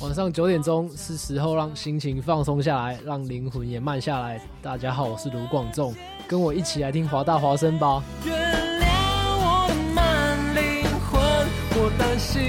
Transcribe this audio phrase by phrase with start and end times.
[0.00, 4.40] 晚上九点钟是时候让心情放松下来，让灵魂也慢下来。
[4.62, 5.94] 大家好，我是卢广仲，
[6.28, 8.02] 跟我一起来听华大华声吧。
[8.24, 8.34] 原
[8.80, 8.86] 谅
[9.38, 11.20] 我的慢灵魂，
[11.76, 12.42] 我担心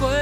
[0.00, 0.21] 会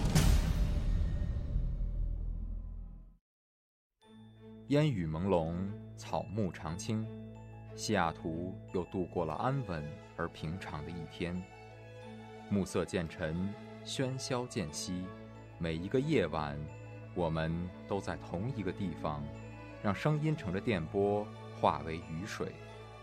[4.71, 5.53] 烟雨朦胧，
[5.97, 7.05] 草木常青，
[7.75, 9.85] 西雅图又度过了安稳
[10.15, 11.43] 而平常的一天。
[12.49, 15.03] 暮色渐沉，喧嚣渐息，
[15.57, 16.57] 每一个夜晚，
[17.15, 19.21] 我们都在同一个地方，
[19.83, 21.27] 让声音乘着电波
[21.59, 22.53] 化为雨水，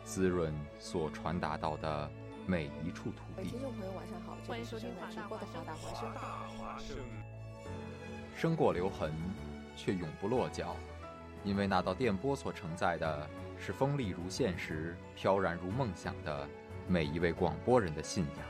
[0.05, 2.11] 滋润所传达到的
[2.47, 3.51] 每一处土地。
[3.51, 5.61] 听众朋友，晚上好，欢迎收听直播的华
[6.15, 6.97] 大华声。
[8.35, 9.13] 生过留痕，
[9.77, 10.75] 却永不落脚。
[11.49, 13.27] 因为那道电波所承载的
[13.59, 16.47] 是锋利如现实、飘然如梦想的
[16.87, 18.47] 每一位广播人的信仰。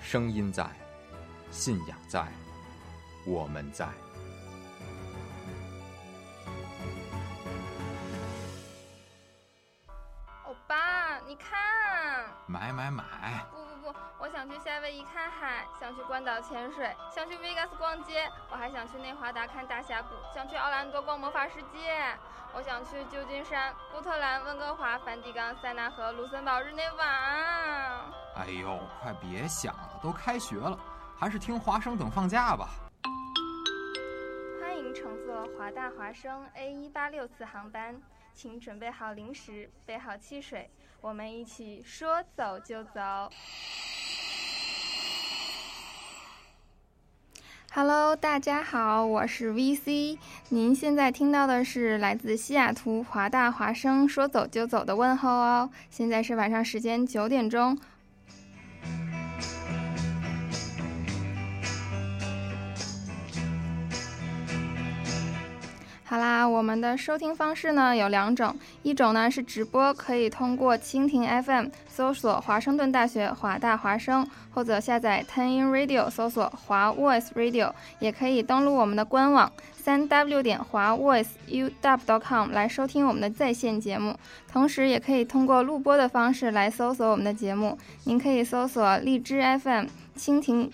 [0.00, 0.70] 声音在，
[1.50, 2.28] 信仰在，
[3.26, 3.88] 我们在。
[10.44, 13.44] 欧巴，你看，买买买！
[13.50, 13.56] 不
[14.18, 22.16] 我想去夏威夷看海，想去关岛潜水，想去 Vegas 逛街，我还想去内华达看大峡谷，想去奥兰多逛魔法世界，
[22.54, 27.04] 我想去旧金山、波特兰、温哥华、梵蒂冈、塞纳河、卢森堡、日内瓦。
[28.36, 30.78] 哎呦，快别想了，都开学了，
[31.18, 32.68] 还是听华生等放假吧。
[34.60, 38.00] 欢迎乘坐华大华生 A 一八六次航班，
[38.40, 43.28] 请准备好零食，备好汽水，我们一起说走就走。
[47.72, 50.18] Hello，大家好，我是 VC。
[50.50, 55.68] 您现在听到的是来自西雅图华大华生说走就走的问候哦。
[55.90, 57.76] 现在是晚上时间九点钟。
[66.08, 82.52] 好啦，我们的收听方式呢有两种，一种呢是直播，可以通过蜻蜓 FM 搜索华盛顿大学华大华声，或者下载 Ten In Radio 搜索华 Voice Radio，也可以登录我们的官网三 W 点华 Voice U W dot com
[82.52, 84.16] 来收听我们的在线节目，
[84.50, 87.76] 同时也可以通过录播的方式来搜索我们的节目。
[88.04, 89.84] 您可以搜索荔枝 FM、
[90.16, 90.70] 蜻蜓。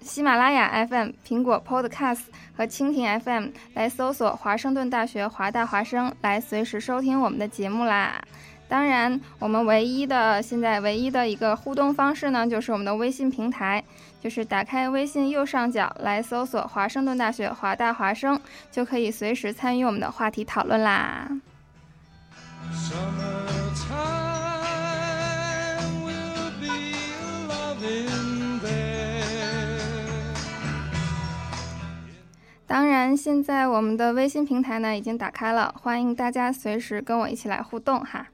[0.00, 2.20] 喜马拉雅 FM、苹果 Podcast
[2.56, 8.22] 和蜻蜓 FM 来搜索华盛顿大学华大华声，来随时收听我们的节目啦。
[8.68, 13.82] 当然，我们唯一的现在唯一的一个互动方式呢，就是我们的微信平台，
[14.20, 18.40] 就是打开微信右上角来搜索华盛顿大学华大华声，
[18.72, 21.28] 就可以随时参与我们的话题讨论啦。
[32.68, 38.26] 当然，现在我们的微信平台呢已经打开了，欢迎大家随时跟我一起来互动哈。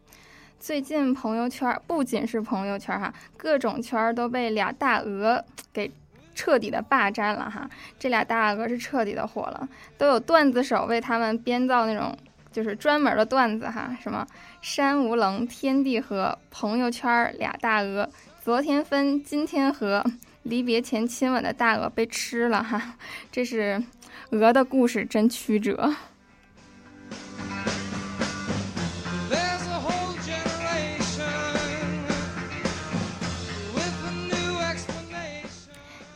[0.59, 5.93] 最近朋友圈不仅是朋友圈哈，各种圈都被俩大鹅给
[6.35, 7.69] 彻底的霸占了哈。
[7.99, 12.17] 这俩大鹅是彻底的火了，都有段子手为他们编造那种
[12.51, 14.27] 就是专门的段子哈，什么
[14.63, 18.09] 山无棱，天地合，朋友圈俩大鹅，
[18.43, 20.03] 昨天分，今天合，
[20.43, 22.97] 离别前亲吻的大鹅被吃了哈，
[23.31, 23.83] 这是。
[24.31, 25.95] 鹅的故事真曲折。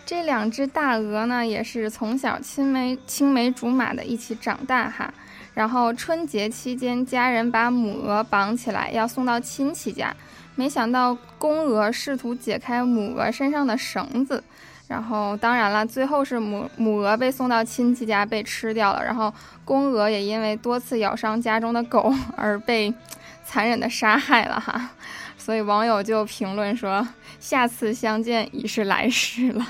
[0.07, 5.13] 这两只大鹅呢，也是从小青梅青梅竹马的一起长大哈。
[5.53, 10.15] 然后春节期间，家人把母鹅绑起来要送到亲戚家，
[10.57, 14.43] 没想到公鹅试图解开母鹅身上的绳子。
[14.89, 22.95] 然后，当然了，最后是母母鹅被送到亲戚家被吃掉了，然后公鹅也因为多次咬伤家中的狗 而被
[23.45, 24.91] 残忍的杀害了哈。
[25.37, 27.07] 所以网友就评论说
[27.41, 29.67] ：“下次相见已是来世了。”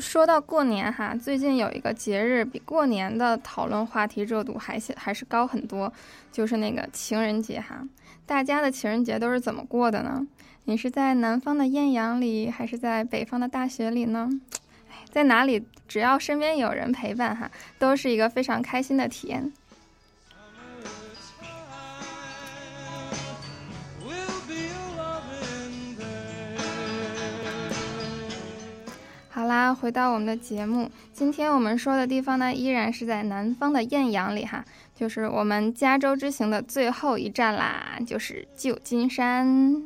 [0.00, 5.92] 说到过年哈，最近有一个节日比过年的讨论话题热度还还是高很多，
[6.32, 7.82] 就是那个情人节哈。
[8.26, 10.26] 大家的情人节都是怎么过的呢？
[10.64, 14.28] 你是在南方的艳阳里，还是在北方的大雪里呢？
[15.10, 19.50] 在哪里，只要身边有人陪伴哈，都是一个非常开心的体验。
[29.38, 34.64] 好啦，回到我们的节目，今天我们说的地方呢，依然是在南方的艳阳里哈，
[34.96, 39.80] 就是我们加州之行的最后一站啦，就是旧金山。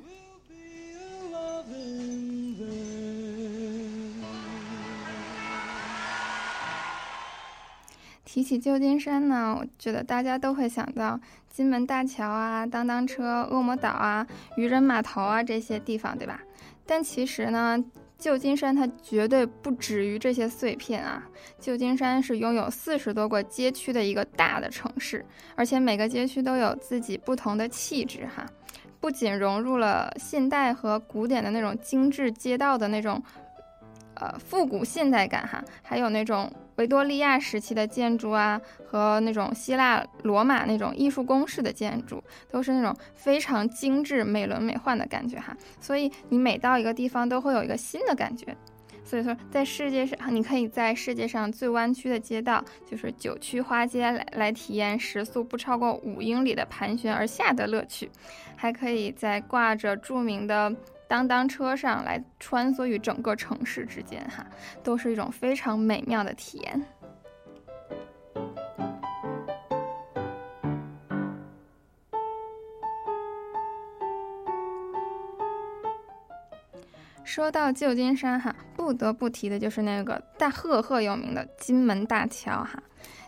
[8.24, 11.20] 提起旧金山呢，我觉得大家都会想到
[11.50, 14.26] 金门大桥啊、当当车、恶魔岛啊、
[14.56, 16.40] 渔人码头啊这些地方，对吧？
[16.86, 17.84] 但其实呢。
[18.22, 21.28] 旧金山它绝对不止于这些碎片啊！
[21.58, 25.26] 旧金山是拥有四十多个街区的一个大的城市，
[25.56, 28.46] 而且每个街区都有自己不同的气质哈。
[29.00, 33.20] 不仅融入了现代和古典的那种精致街道的那种。
[34.14, 45.56] 呃，复古现代感哈，还有那种维多利亚时期的建筑啊，和那种希腊罗马那种艺术宫式的建筑，都是那种非常精致、美轮美奂的感觉哈。
[45.80, 48.54] 所以你每到一个地方都会有一个新的感觉。
[49.04, 58.10] 所以说，在世界上，你可以在世界上最弯曲的街道，就是九曲花街来来体验时速不超过五英里的盘旋而下的乐趣，
[58.56, 60.72] 还可以在挂着著名的。
[61.12, 64.46] 当当车上来穿梭于整个城市之间，哈，
[64.82, 66.82] 都是一种非常美妙的体验。
[77.22, 82.82] 说到旧金山，哈，不得不提的就是那个大赫赫有名的金门大桥，哈。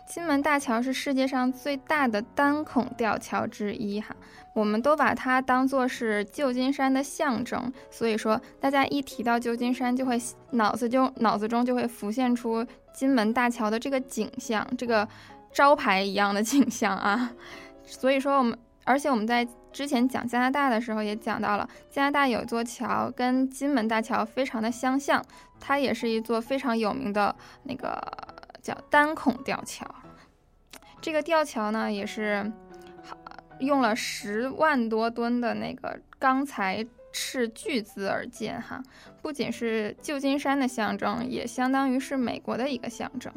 [0.07, 4.15] 金门大桥是世界上最大的单孔吊桥之一，哈，
[4.53, 12.63] 我们都把它当做是旧金山的象征，所以说大家一提到旧金山，就会脑子就脑子中就会浮现出
[12.93, 15.07] 金门大桥的这个景象，这个
[15.51, 17.31] 招牌一样的景象啊。
[17.83, 25.25] 所以说我们，而且我们在之前讲加拿大的时候也讲到了，加拿大有一座桥跟金门大桥非常的相像，
[25.59, 27.99] 它也是一座非常有名的那个。
[28.65, 29.85] 叫单孔吊桥，
[30.99, 32.51] 这个吊桥呢也是
[33.59, 36.83] 用了十万多吨的那个钢材
[37.13, 38.81] 斥巨资而建哈，
[39.21, 43.31] 不仅是旧金山的象征，也相当于是美国的一个象征。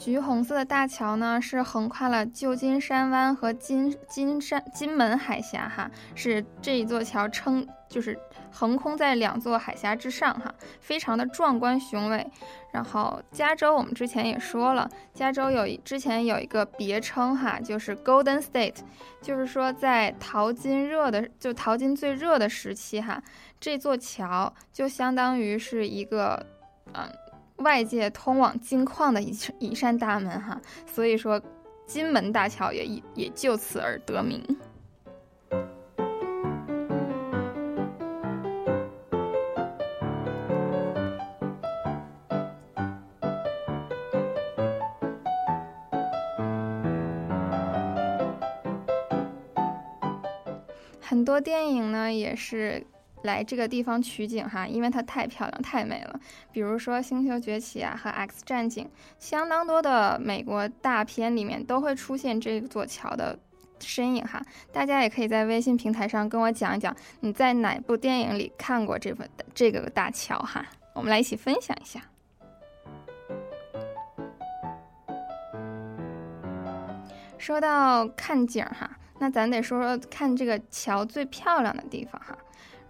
[0.00, 8.18] 橘红色的大桥呢，是横跨了旧金山湾和金金山金门海峡，哈，是这一座桥称就是
[8.50, 12.26] 横空在两座海峡之上，哈，非常的壮观雄伟。
[12.72, 18.76] 然后加州，我们之前也说了，加州有之前有一个别称，哈，就是 Golden State，
[19.20, 23.22] 就是说在淘金热的就淘金最热的时期，哈，
[23.60, 26.46] 这座桥就相当于是一个，
[26.94, 27.06] 嗯。
[27.60, 31.40] 外界通往金矿的一一扇大门哈，所以说
[31.86, 34.42] 金门大桥也也就此而得名。
[51.00, 52.86] 很多电影呢也是。
[53.22, 56.18] 来这个地方取景哈，因为它太漂亮、太美了。
[56.52, 58.84] 比如说《星球崛起》啊和《X 战警》，
[59.18, 63.38] 相当多的美国大片里面都会出现这座桥的
[63.78, 64.40] 身影哈。
[64.72, 69.22] 大家也可以在微信平台上跟我讲一讲，你在哪部电影里看过这部
[69.54, 70.64] 这个大桥哈？
[70.94, 72.00] 我们来一起分享一下。
[77.38, 82.36] 说到看景哈，那咱得说说看这个桥最漂亮的地方哈。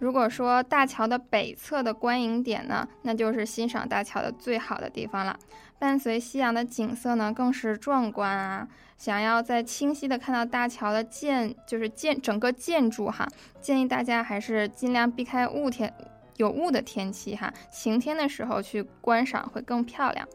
[0.01, 5.39] 如果说大桥的北侧的观影点呢，那就是欣赏大桥的最好的地方了。
[5.79, 8.67] 伴随夕阳的景色呢，更是壮观啊！
[8.97, 13.29] 想要在清晰的看到大桥的建，就是建整个建筑哈，
[13.61, 15.93] 建议大家还是尽量避开雾天
[16.37, 20.27] 有雾的天气哈，晴天的时候去观赏会更漂亮。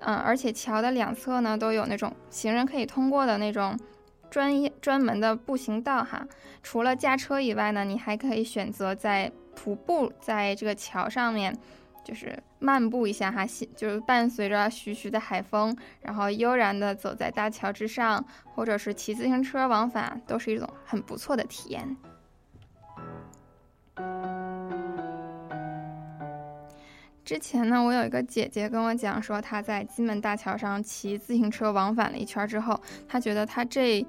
[0.00, 3.78] 嗯，而且桥的两侧呢，都有那种行人可以通过的那种。
[4.36, 6.28] 专业专门的步行道哈，
[6.62, 11.56] 除了驾车以外呢，你还可以选择在徒步在这个桥上面
[12.04, 18.22] 就是漫步一下哈，就是伴随着徐徐的海风，然后悠然的走在大桥之上，
[18.54, 21.96] 或者是骑自行车往返，都是一种很不错的体验。
[27.26, 34.06] 之前呢，我有一个姐姐跟我讲说，她在金门大桥上骑自行车往返了一圈之后，她觉得她这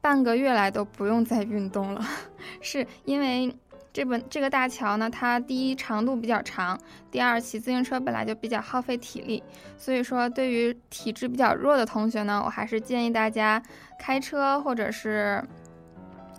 [0.00, 2.00] 半个月来都不用再运动了，
[2.62, 3.54] 是因为。
[3.92, 6.78] 这本这个大桥呢，它第一长度比较长，
[7.10, 9.42] 第二骑自行车本来就比较耗费体力，
[9.76, 13.60] 所以说对于体质比较弱的同学呢，我还是建议大家
[13.98, 15.42] 开车或者是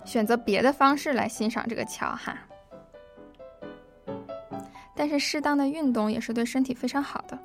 [0.06, 2.38] 选择别的方式来欣赏这个桥哈。
[4.96, 7.38] 但是适当的运动也是对身体非常好的。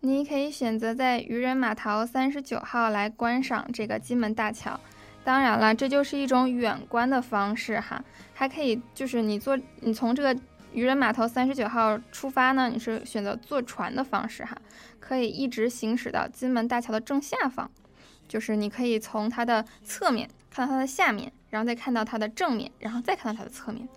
[0.00, 4.78] 你可以选择在渔人码头三十九号来观赏这个金门大桥，
[5.24, 8.02] 当然了，这就是一种远观的方式哈。
[8.32, 10.34] 还可以就是你坐，你从这个
[10.72, 14.56] 渔人码头三十九号出发呢，你是选择坐船的方式哈，
[15.00, 17.68] 可以一直行驶到金门大桥的正下方，
[18.28, 23.88] 就是你可以从它的侧面看到它的下面，然后再看到它的正面，然后再看到它的侧面，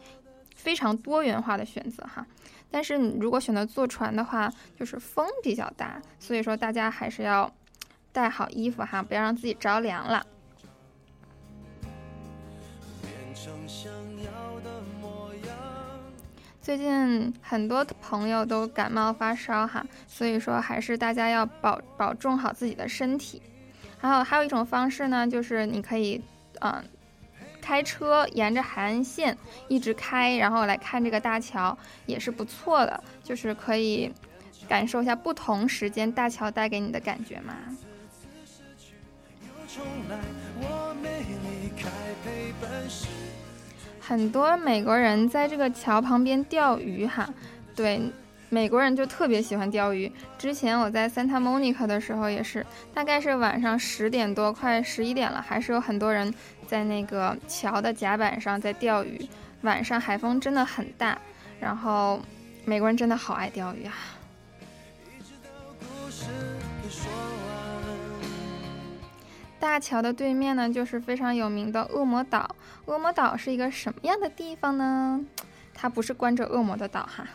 [0.55, 2.25] 非常多元化的选择哈。
[2.71, 7.51] 但是你如果选择坐船的话，就是风比较大，所以说大家还是要
[8.11, 10.25] 带好衣服哈，不要让自己着凉了。
[16.61, 23.41] 最近很多朋友都感冒发烧哈，所以说还是大家要保保重好自己的身体。
[24.01, 26.21] 然后还有一种方式呢，就是你可以
[26.61, 26.83] 嗯。
[27.61, 29.37] 开车沿着海岸线
[29.67, 31.77] 一直开，然后来看这个大桥
[32.07, 34.11] 也是不错的，就是可以
[34.67, 37.53] 感受一下不同时间大桥带给你的感觉嘛。
[43.99, 47.31] 很多美国人在这个桥旁边钓鱼哈，
[47.75, 48.01] 对，
[48.49, 50.11] 美国人就特别喜欢钓鱼。
[50.37, 56.33] 之前我在 Santa Monica 的时候也是，大概是晚上十点多，快十一点了，还是有很多人。
[56.67, 59.27] 在那个桥的甲板上在钓鱼，
[59.61, 61.17] 晚上海风真的很大，
[61.59, 62.21] 然后
[62.65, 63.93] 美国人真的好爱钓鱼啊。
[69.59, 72.55] 大桥的对面呢，就是非常有名的恶魔岛。
[72.85, 75.19] 恶魔岛是一个什么样的地方呢？
[75.73, 77.27] 它不是关着恶魔的岛哈，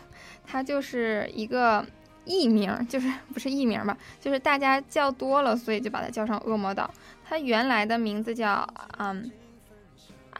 [0.45, 1.85] 它就是一个
[2.23, 6.89] 艺名，就是 不是艺名吧，就是大家叫多了，所以就把它叫成恶魔岛。
[7.27, 9.31] 它原来的名字叫嗯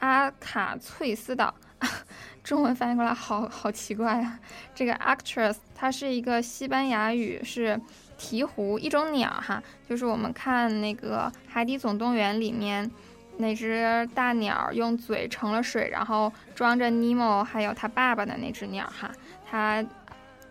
[0.00, 1.54] 阿卡翠斯岛，
[2.44, 4.38] 中文翻译过来好好奇怪啊。
[4.74, 7.80] 这个 actress 它是一个西班牙语，是
[8.18, 12.90] 鹈鹕一种鸟哈，就是我们看那个《海底总动员》里面
[13.38, 19.10] 那只大鸟用嘴盛了水，然后装着尼莫还有他爸爸的那只鸟哈，
[19.48, 19.84] 它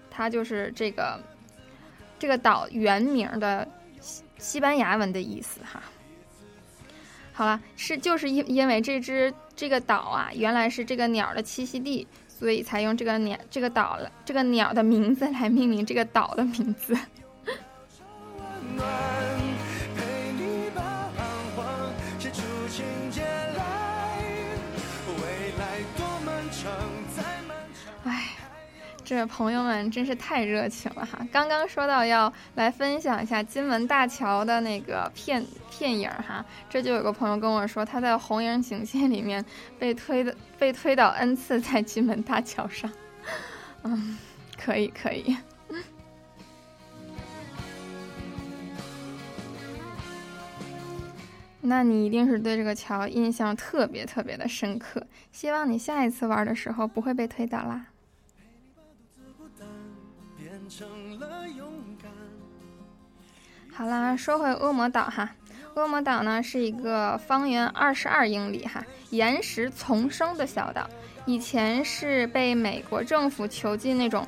[0.10, 1.20] 它就是这个
[2.18, 3.68] 这个岛原名的
[4.00, 5.82] 西西班牙文的意思哈。
[7.34, 16.98] 好了，是就是因因为这只这个岛啊，原来是这个鸟的栖息地，所以才用这个鸟这个岛了这个鸟的名字来命名这个岛的名字。
[29.06, 31.20] 这朋友们真是太热情了哈！
[31.32, 39.46] 刚刚说到要来分享一下金门大桥的那个片片影哈，这就有个朋友跟我说，他在红影警戒里面
[39.78, 42.92] 被推的被推倒 n 次在金门大桥上。
[43.84, 44.18] 嗯，
[44.58, 45.38] 可以可以。
[51.62, 57.86] 那你一定是对这个桥印象特别特别的深刻，希望你下一次玩的时候不会被推倒啦。
[61.16, 61.68] 了勇
[62.02, 62.12] 敢
[63.74, 65.30] 好啦，说回恶魔岛哈，
[65.76, 70.90] 恶魔岛呢是一个方圆二十二英里哈岩石丛生的小岛，
[71.26, 74.28] 以前是被美国政府囚禁那种，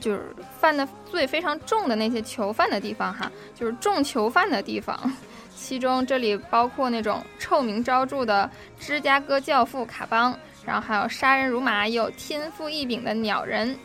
[0.00, 4.98] 就是犯的罪非常重的那些囚犯的地方哈，就是重囚犯的地方，
[5.54, 13.76] 其中这里包括那种臭名昭著的芝加哥教父卡邦，然后还有杀人如麻又天赋异禀的鸟人。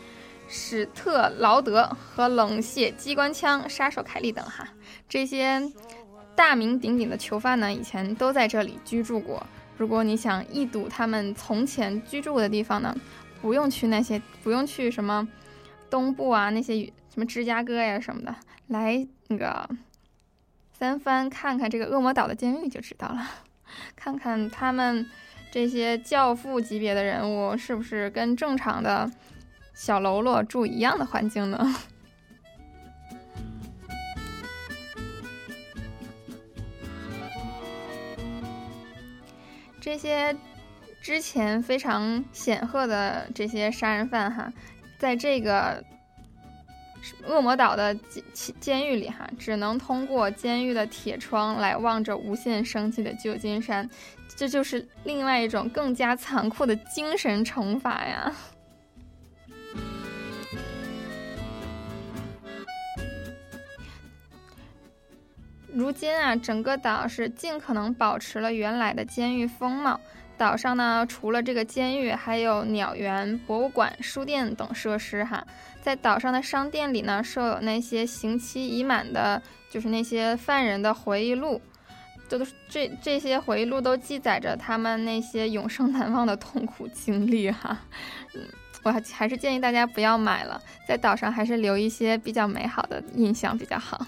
[0.53, 4.67] 史特劳德和冷血机关枪杀手凯利等哈，
[5.09, 5.59] 这些
[6.35, 9.43] 大名鼎鼎的囚犯呢，以前都在这里居住过。
[9.77, 12.95] 如果你想一睹他们从前居住的地方呢，
[13.41, 15.27] 不用去那些，不用去什么
[15.89, 18.35] 东部啊，那些什么芝加哥呀什么的，
[18.67, 19.67] 来那个
[20.71, 23.27] 三藩看看这个恶魔岛的监狱就知道了，
[23.95, 25.09] 看看他们
[25.51, 29.09] 这些教父级别的人物，是不是跟正常的
[29.73, 31.75] 小喽啰住一样的环境呢？
[39.81, 40.35] 这些
[41.01, 44.51] 之前非常显赫的这些杀人犯哈，
[44.97, 45.83] 在这个
[47.27, 47.93] 恶魔岛的
[48.31, 53.89] 监监狱里哈，只能通过监狱的铁窗来望着无限生机的旧金山，
[54.37, 58.33] 这就是另外一种更加残酷的精神惩罚呀。
[65.73, 69.99] 如今啊，整个岛是尽可能保持了原来的监狱风貌。
[70.37, 75.23] 岛上呢，除了这个监狱，还有鸟园、博物馆、书店等设施。
[75.23, 75.45] 哈，
[75.81, 81.61] 在岛上的商店里呢，设有那些刑期已满的，就是那些犯人的回忆录。
[82.27, 87.49] 这都是这这些回忆录都记载着他们那些永生难忘的痛苦经历。
[87.51, 87.79] 哈，
[88.33, 88.41] 嗯，
[88.83, 94.05] 我还还是建议大家不要买了，在岛上还是留一些比较美好的印象比较好。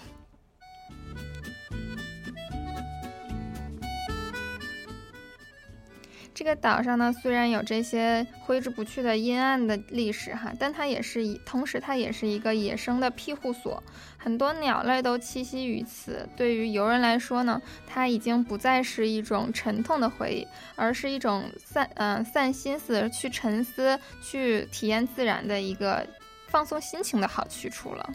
[6.36, 13.82] 这个岛上呢，虽然有这些挥之不去的阴暗的历史哈，但它也是以同时它也是一个野生的庇护所，
[14.18, 16.28] 很多鸟类都栖息于此。
[16.36, 26.06] 对于游人来说呢，它已经不再是一种沉痛的回忆，而是一种散嗯散心思、去沉思、去体验自然的一个
[26.48, 28.10] 放松心情的好去处了。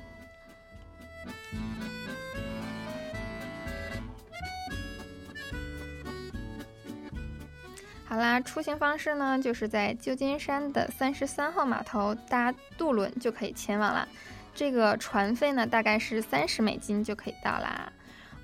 [8.11, 14.05] 好啦，出行方式呢，就是在旧金山的三十三号码头搭渡轮就可以前往啦。
[14.53, 17.89] 这个船费呢，大概是三十美金就可以到啦。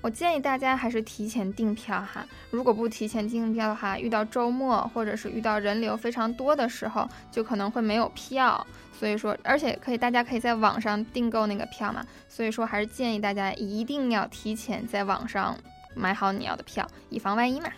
[0.00, 8.66] 我建议大家还是提前订票哈，如果不提前订票的话，遇到周末或者是遇到人流非常多的时候，就可能会没有票。
[8.98, 12.02] 所以说，而且可以，大家可以在网上订购那个票嘛。
[12.26, 15.54] 所以说，还是建议大家一定要提前在网上
[15.94, 17.68] 买好你要的票，以防万一嘛。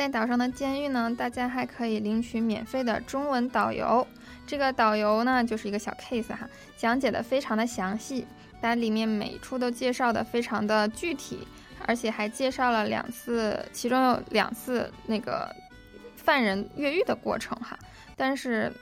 [0.00, 4.06] 在岛上的监狱呢，大家还可以领取免费的中文导游。
[4.46, 8.26] 这个导游呢，就是一个小 case 哈，讲解的非常的详细，
[8.62, 11.46] 把里面每一处都介绍的非常的具体，
[11.86, 15.54] 而且还介绍了两次，其中有两次那个
[16.16, 17.78] 犯人越狱的过程哈，
[18.16, 18.72] 但是。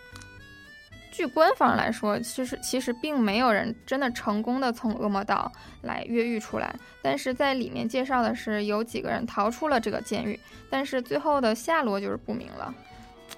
[1.11, 5.51] 据官方来说，其实其实并没有人真的成功的从恶魔岛
[5.83, 6.75] 来越狱出来。
[7.03, 10.38] 但是在里面介绍的是有几个人逃出了这个监狱，
[10.71, 12.75] 但是最后的下落就是不明了。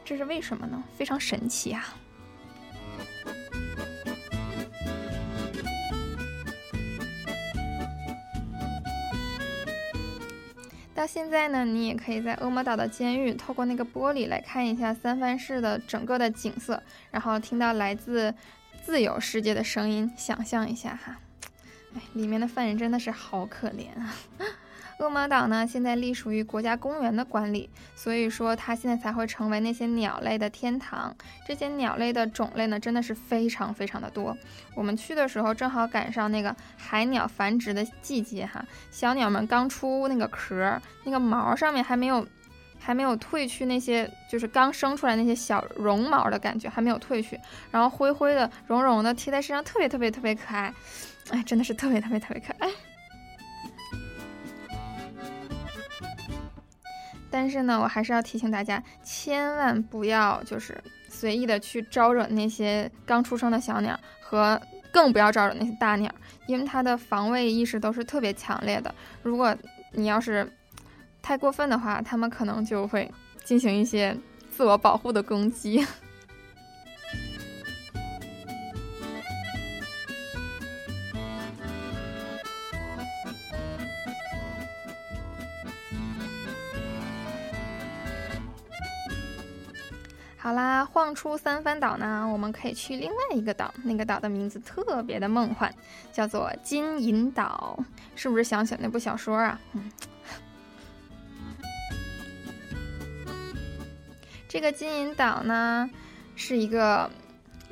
[0.05, 0.83] 这是为什么呢？
[0.97, 1.95] 非常神奇啊！
[11.01, 18.35] 到现在呢，你也可以在恶魔岛的监狱透过那个玻璃来看一下三藩市的整个的景色，然后听到来自
[18.85, 21.19] 自由世界的声音，想象一下哈，
[21.95, 24.15] 哎，里面的犯人真的是好可怜啊。
[25.01, 31.17] 恶魔岛呢，现在隶属于国家公园的管理，所以说它现在才会成为那些鸟类的天堂。
[31.49, 34.37] 这些鸟类的种类呢，真的是非常非常的多。
[34.75, 42.27] 我们去的时候正好赶上那个海鸟繁殖的季节哈，小鸟们刚出那个壳，那个毛上面还没有
[42.79, 50.73] 还没有褪去那些就是刚生出来那些小绒毛的感觉还没有褪去，然后灰灰的绒绒的贴在身上，特别特别特别可爱。
[51.31, 52.71] 哎，真的是特别特别特别可爱。
[57.31, 60.77] 但是呢，我还是要提醒大家，千万不要就是
[61.09, 64.61] 随意的去招惹那些刚出生的小鸟，和
[64.93, 66.13] 更不要招惹那些大鸟，
[66.47, 68.93] 因为它的防卫意识都是特别强烈的。
[69.23, 69.57] 如果
[69.93, 70.51] 你要是
[71.23, 73.11] 太过分的话，它们可能就会
[73.45, 74.17] 进行一些
[74.51, 75.87] 自我保护的攻击。
[90.51, 93.73] 好啦，晃出三番岛呢，我们可以去另外一个岛。
[93.85, 95.73] 那个岛的名字特别的梦幻，
[96.13, 97.79] 叫做金银岛，
[98.17, 99.61] 是不是想起那部小说啊？
[99.75, 99.93] 嗯，
[104.49, 105.89] 这个金银岛呢，
[106.35, 107.09] 是一个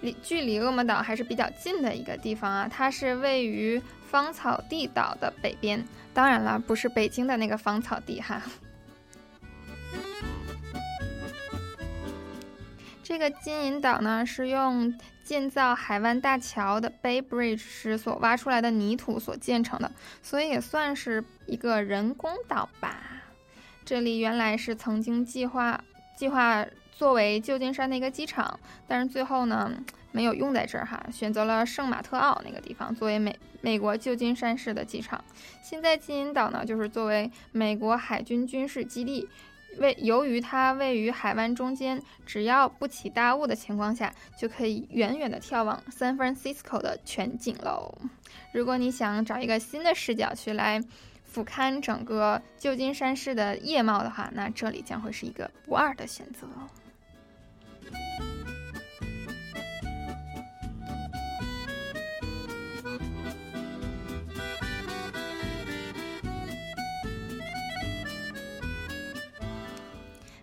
[0.00, 2.68] 离距离恶魔岛还是比较近的一个地方啊。
[2.72, 8.40] 它是位于芳草地岛的北边，当然了，不是北京的那个芳草地哈。
[13.08, 14.94] 这个金银岛呢，是用
[15.24, 19.90] 建造海湾大桥的 Bay Bridge 时所挖出来的泥土所建成的，
[20.22, 23.00] 所以也算是一个人工岛吧。
[23.86, 25.82] 这里原来是曾经计划
[26.18, 29.72] 计划作为旧金山的一个机场，但是最后呢
[30.12, 35.24] 没有用在这儿哈，选择了圣马特奥那个地方作为美美国旧金山市的机场。
[35.62, 39.26] 现在金银岛呢，就是作为美国海军军事基地。
[39.78, 47.96] 位由于它位于海湾中间，只要不起大雾的情况下，就可以远远的眺望 San Francisco 的全景喽。
[48.52, 50.82] 如果你想找一个新的视角去来
[51.24, 56.46] 俯瞰整个旧金山市的夜貌的话，那这里将会是一个不二的选择。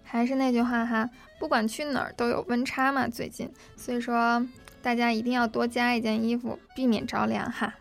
[0.07, 4.47] 还是那句话哈，不管去哪儿都有温差嘛，最近，所以说
[4.81, 7.73] 大家一定要多加一件衣服，避免着凉哈。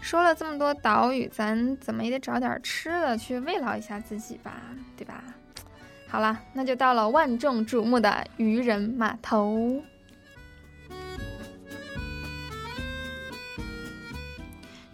[0.00, 4.52] 说了这么多岛屿，咱怎么也得找点吃的去慰劳一下自己吧，
[4.96, 5.22] 对吧？
[6.08, 9.80] 好了，那就到了万众瞩目的渔人码头。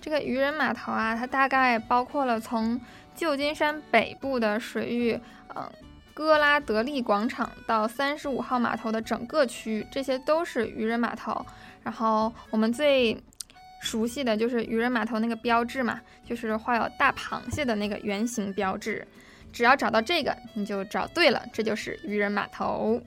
[0.01, 2.79] 这个渔人码头啊，它大概包括了从。
[3.21, 5.21] 旧金山北部的水域，
[5.55, 5.71] 嗯，
[6.15, 11.45] 戈拉德利广场到三十五号码头的整个区域，这些都是渔人码头。
[11.83, 13.15] 然后我们最
[13.83, 19.07] 熟悉的就是渔人码头那个标志嘛，就是画有大螃蟹的那个圆形标志。
[19.53, 22.99] 只要找到这个，你就找对了，这就是渔人码头。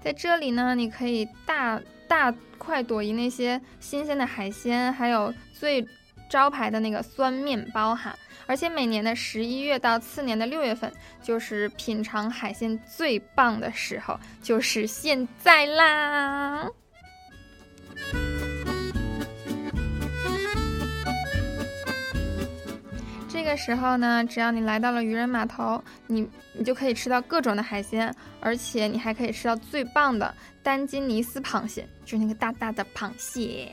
[0.00, 1.78] 在这里呢，你可以大
[2.12, 2.34] 大。
[2.58, 5.84] 快朵颐那些新鲜的海鲜，还有最
[6.30, 8.14] 招牌的那个酸面包哈！
[8.46, 16.68] 而且每年的十一月到次年的六月份，就是品尝海鲜最棒的时候，就是现在啦！
[23.44, 33.72] 这个时候呢，只要你来到了渔人码头，你你就可以吃到各种的海鲜，而且你还可以吃到最棒的丹金尼斯螃蟹，就是那个大大的螃蟹。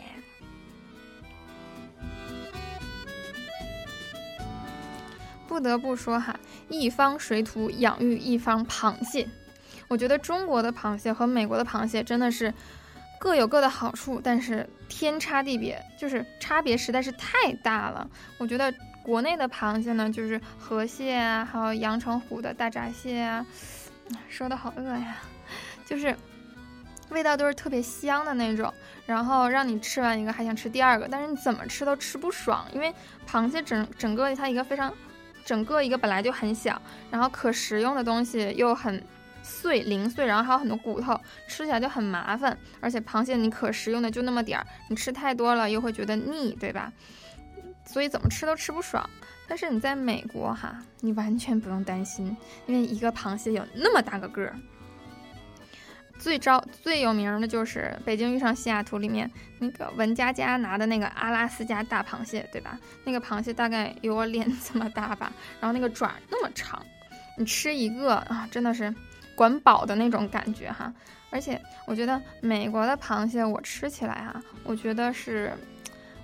[5.48, 6.36] 不得不说哈，
[6.70, 9.30] 一方水土养育一方螃蟹，
[9.88, 12.52] 我觉得中国的螃蟹和美国的螃蟹真的是
[13.20, 18.10] 各有各的好处，但是天差地别，就是差别实在是太大了。
[18.40, 18.74] 我觉得。
[19.10, 23.44] 国内的螃蟹呢，就是河蟹啊，还有阳澄湖的大闸蟹啊，
[24.30, 25.16] 说的好饿呀，
[25.84, 26.16] 就是
[27.10, 28.72] 味道都是特别香的那种，
[29.08, 32.94] 然后让你吃完一个还想吃第二个，但是你怎么吃都吃不爽，因为
[33.28, 34.94] 螃蟹整整个它一个非常，
[35.44, 39.04] 整个一个本来就很小，然后可食用的东西又很
[39.42, 46.94] 碎零碎，然后还有很多骨头，吃起来就很麻烦，而且螃蟹你可食用的就那么点儿，你吃太多了又会觉得腻，对吧？
[47.92, 49.04] 所以怎么吃都吃不爽，
[49.48, 54.56] 但是你在美国哈，你完全不用担心，因为一个螃蟹有那么大个个儿。
[56.20, 62.78] 最招最有名的就是《北京遇上西雅图》里面那个文佳佳拿的那个阿拉斯加大螃蟹，对吧？
[63.04, 66.86] 那个螃蟹大概有我脸 这么大吧，然后那个爪那么长，
[67.38, 68.94] 你吃一个啊，真的是
[69.34, 70.94] 管饱的那种感觉哈。
[71.32, 75.52] 而且我觉得美国的螃蟹我吃起来哈，我觉得是。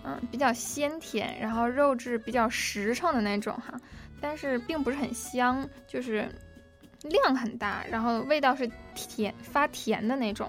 [0.07, 3.73] 嗯，比较鲜甜，然后肉质比较实诚的那种哈，
[4.21, 6.29] 但是并不是很香，就是
[7.01, 10.47] 量很大，然后味道是甜发甜的那种。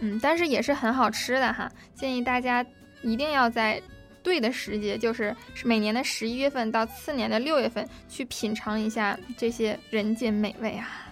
[0.00, 2.66] 嗯，但是也是很好吃的哈，建议大家
[3.02, 3.80] 一定要在
[4.20, 5.32] 对的时节，就是
[5.64, 11.08] 每年的十一月份到次年的六月份去品尝一下这些人间美味啊。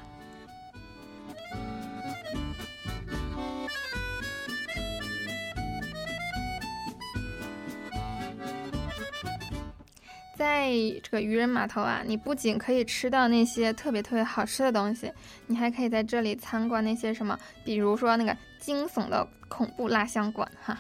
[10.40, 10.70] 在
[11.03, 15.12] 这个渔人码头啊，你不仅可以吃到那些特别特别好吃的东西，
[15.46, 20.79] 你还可以在这里参观那些什么，比如说那个惊悚的恐怖蜡像馆哈。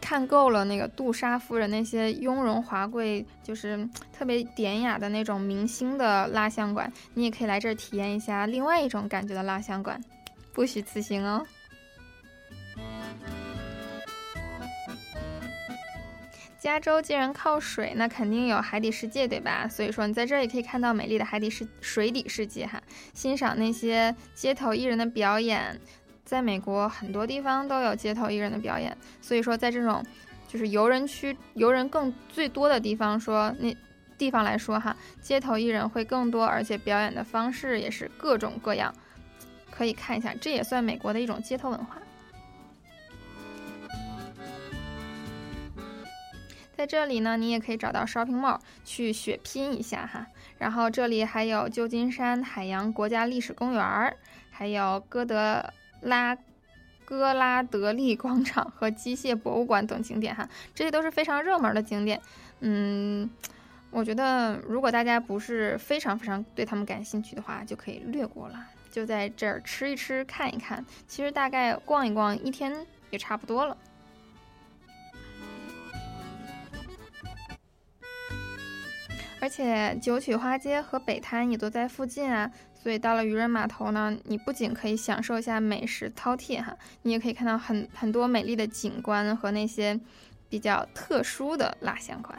[0.00, 10.02] 看够了那个杜莎夫人那些雍容华贵，就是特别典雅的那种明星的蜡像馆，你也可以来这儿体验一下另外一种感觉的蜡像馆，
[10.54, 11.46] 不虚此行哦。
[16.60, 19.66] 加州既然靠水，那肯定有海底世界，对吧？
[19.66, 22.78] 所以说你在这儿也可以看到美丽的海底世水底世界哈，
[23.14, 25.80] 欣赏那些街头艺人的表演。
[26.22, 30.04] 在美国很多地方都有街头艺人的表演，所以说在这种
[30.46, 33.74] 就是游人区游人更最多的地方，说那
[34.18, 38.94] 地方来说哈，街头艺人会更多，而且表演的方式也是各种各样，
[39.70, 41.96] 可以看一下，这也算美国的一种街头文化。
[46.80, 50.26] 在这里呢，你也可以找到 shopping mall 去血拼一下哈。
[50.56, 54.16] 然后这里还有旧金山海洋国家历史公园儿，
[54.50, 55.62] 还有哥德
[56.00, 56.34] 拉
[57.04, 62.18] 哥拉德利广场和机械博物馆等景点哈，这些都是非常热门的景点。
[62.60, 63.28] 嗯，
[63.90, 68.58] 我觉得如果大家不是非常非常对他们感兴趣的话，就可以略过了，
[68.90, 70.82] 就在这儿吃一吃，看一看。
[71.06, 72.74] 其实大概逛一逛，一天
[73.10, 73.76] 也差不多了。
[79.40, 89.98] 而且九曲花街和北滩也都在附近啊，所以到了渔人码头呢，你不仅可以享受一下美食饕餮哈，你也可以看到很很多美丽的景观和那些
[90.48, 92.38] 比较特殊的蜡像馆。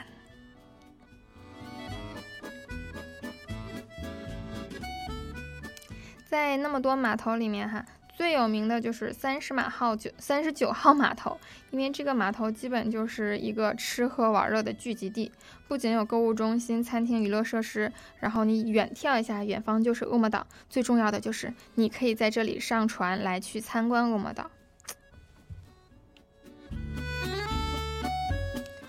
[6.30, 7.84] 在那么多码头里面哈。
[8.14, 11.40] 最有名的就是三十码号九三十九号码头，
[11.72, 15.32] 因为这个码头基本就是一个吃喝玩乐的聚集地，
[15.68, 20.46] 不仅有购物中心、餐厅、娱乐设施，然后你远眺一下，远方就是恶魔岛。
[20.70, 24.52] 最重要的就是你可以在这里上船来去参观恶魔岛。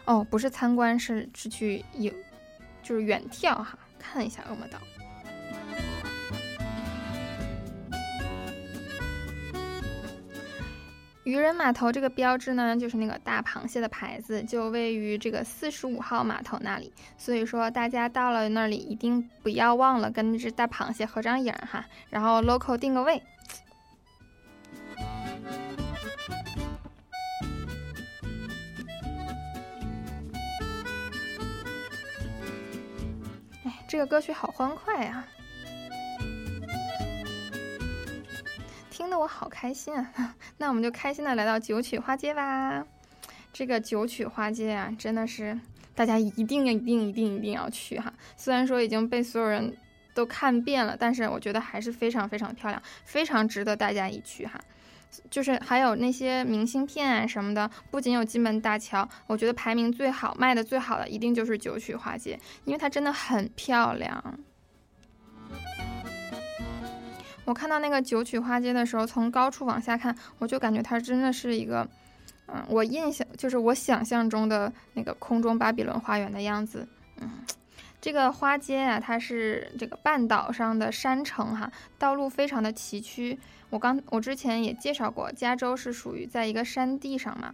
[0.04, 2.12] 哦，不是参观，是是去有，
[2.82, 4.78] 就是远眺哈，看一下恶魔岛。
[11.24, 16.92] 渔人码头这个标志呢，就是那个大螃蟹的牌子，就位于这个四十五号码头那里。
[17.16, 23.22] 所以说，大家到了那里一定不要忘了跟那只大螃蟹合张影哈，然后 local 定个位。
[33.64, 35.24] 哎，这个歌曲好欢快呀！
[39.02, 40.12] 听得我好开心啊！
[40.58, 42.86] 那我们就开心的来到九曲花街吧。
[43.52, 45.58] 这个九曲花街啊，真的是
[45.92, 48.14] 大家一定、一定、一定、一定要去哈。
[48.36, 49.76] 虽然说已经被所有人
[50.14, 54.60] 都看遍了，但是我觉得还是非常非常漂亮，非常值得大家一去哈。
[55.28, 64.38] 就是还有那些明信片啊什么的，不仅有金门大桥，我觉得排名最好、卖的最好的一定就是九曲花街，因为它真的很漂亮。
[67.44, 71.86] 我看到那个九曲花街的时候，从高处往下看，我就感觉它真的是一个，
[72.46, 76.86] 嗯，我印象就是我想象中的那个空中巴比伦花园的样子。
[77.20, 77.28] 嗯，
[78.00, 83.36] 这个花街啊，它是这个半岛上的山城哈，道路非常的崎岖。
[83.70, 87.52] 我刚我之前也介绍过，加州是属于在一个山地上嘛。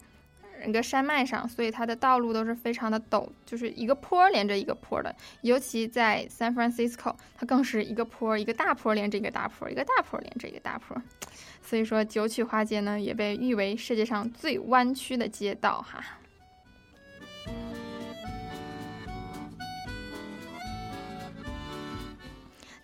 [0.67, 5.15] 一个山脉上，所以它的道路都是非常的陡，就是一个坡连着一个坡的。
[5.43, 10.97] 尤其在 San Francisco，它更是一个坡一个大坡连着一个大坡，一个大坡连着一个大坡。
[11.63, 16.05] 所以说，九曲花街呢也被誉为世界上最弯曲的街道哈。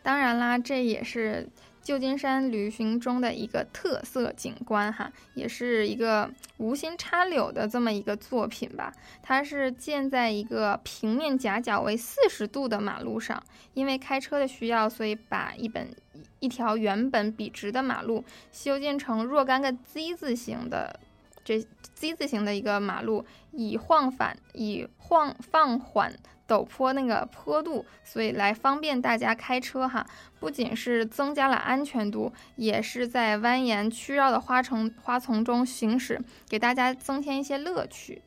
[0.03, 1.49] 当然啦，这也是。
[1.85, 8.91] 旧金山旅行中的一个特色景观，哈，也是一个无心插柳的这么一个作品吧。
[9.23, 13.41] 它是建在一个平面夹角为四十度的马路上，
[13.75, 15.95] 因为开车的需要，所以把一本
[16.41, 20.99] 一条原本笔直的马路修建成若干个 Z 字形的
[21.45, 21.63] 这
[21.95, 26.15] Z 字形的一个马路，以晃反以晃放缓。
[26.47, 30.07] 陡坡那个坡度，所以来方便大家开车哈。
[30.39, 38.21] 不仅是增加了安全度，也是在蜿蜒曲绕的花丛花丛中行驶，给大家增添一些乐趣。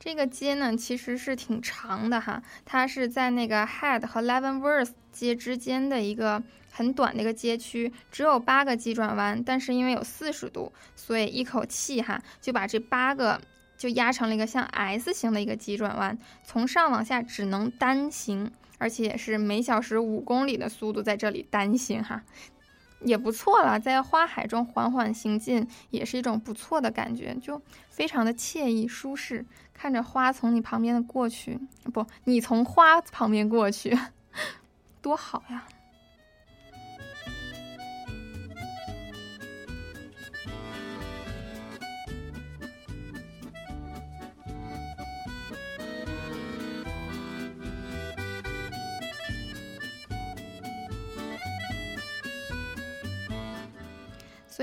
[0.00, 6.42] 这个街呢，其实是挺长的哈，它是在那个 Head 和 Leavenworth 街之间的一个。
[6.76, 13.40] 很短的一个街区，只有八个急转弯，但是因为有四十度，所以一口气哈就把这八个
[13.78, 22.24] 就压成了一个像 S 型的一个急转弯，从上往下只能单行，而且也是每小时五公里的速度在这里单行哈，
[23.02, 31.56] 也不错了，在花海中缓缓行进也是一种不错的感觉，就非常的惬意舒适，看着花从你旁边的过去，
[31.92, 33.96] 不，你从花旁边过去，
[35.00, 35.64] 多好呀！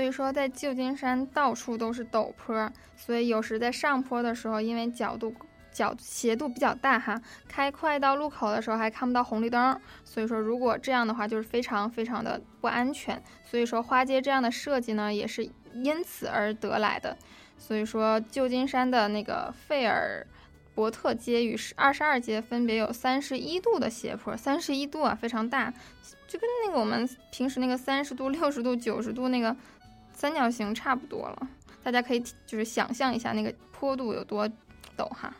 [0.02, 5.32] 所以说在旧金山到处都是陡坡，所以有时在上坡的时候，因为角度
[5.70, 13.22] 角斜度比较大哈，开快到路口的时候还看不到红绿灯，所以说如果这样的话就是非常非常的不安全。
[13.44, 17.16] 所以说花街这样的设计呢，也是因此而得来的。
[17.56, 20.26] 所以说旧金山的那个费尔
[20.74, 25.72] 伯特街与二十二街分别有三十一度的斜坡，三十一度啊，非常大，
[26.26, 29.54] 就跟那个我们平时那个三十度、六十度、九十度那个
[30.22, 31.48] 三角形差不多了。
[31.82, 34.48] 大家可以就是想象一下那个坡度有多
[34.96, 35.34] 陡哈。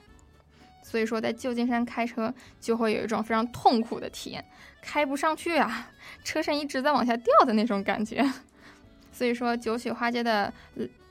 [0.83, 4.45] 所以说，在旧金山开车就会有一种非常痛苦的体验，
[4.83, 5.89] 开不上去啊，
[6.25, 8.29] 车身一直在往下掉的那种感觉。
[9.13, 10.53] 所以说，九曲花街的，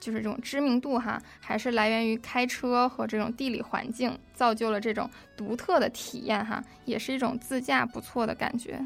[0.01, 8.83] 就是这种知名度哈，还是来源于开车和这种地理环境造就了这种独特的体验哈，也是一种自驾不错的感觉。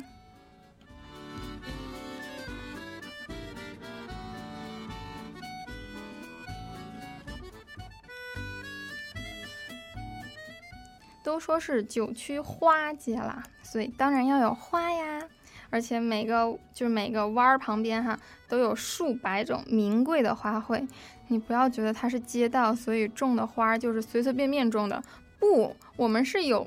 [11.26, 15.20] 都说是九曲花街啦，所以当然要有花呀。
[15.72, 20.88] 而且每个就是每个弯儿旁边哈，都有数百种名贵的花卉。
[21.28, 25.04] 你不要觉得它是街道，所以种的花就是随随便便种的。
[25.40, 26.66] 不，我们是有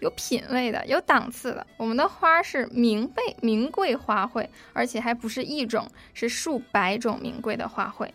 [0.00, 1.66] 有品位的，有档次的。
[1.78, 8.10] 我们的花是名贝名贵花卉，而且还不是一种，是数百种名贵的花卉。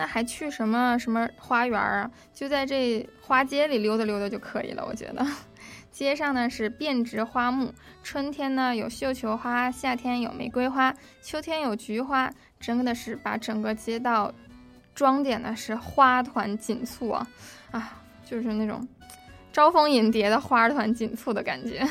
[0.00, 2.10] 那还去什么什么花园啊？
[2.32, 4.82] 就在这花街里溜达溜达就可以了。
[4.86, 5.22] 我觉得，
[5.92, 7.70] 街上呢是遍植花木，
[8.02, 14.32] 春天呢有绣球花，夏天有玫瑰花，秋天有菊花，真的是把整个街道
[14.94, 17.28] 装点的是花团锦簇啊！
[17.70, 18.88] 啊，就是那种
[19.52, 21.86] 招蜂引蝶的花团锦簇的感觉。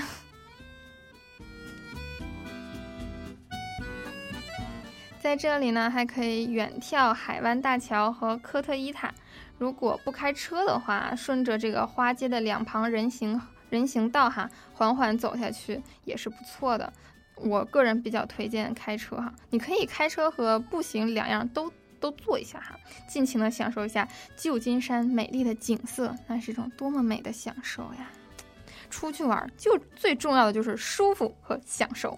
[5.19, 9.13] 在这里呢，还可以远眺海湾大桥和科特伊塔。
[9.57, 16.91] 如果不开车的话，顺着这个花街的两旁人行人行道哈，缓缓走下去也是不错的。
[17.35, 28.09] 我个人比较推荐开车哈，你可以开车和步行两样都都做一下哈，尽情的享受一下旧金山美丽的景色，那是一种多么美的享受呀！
[28.89, 32.17] 出去玩就最重要的就是舒服和享受。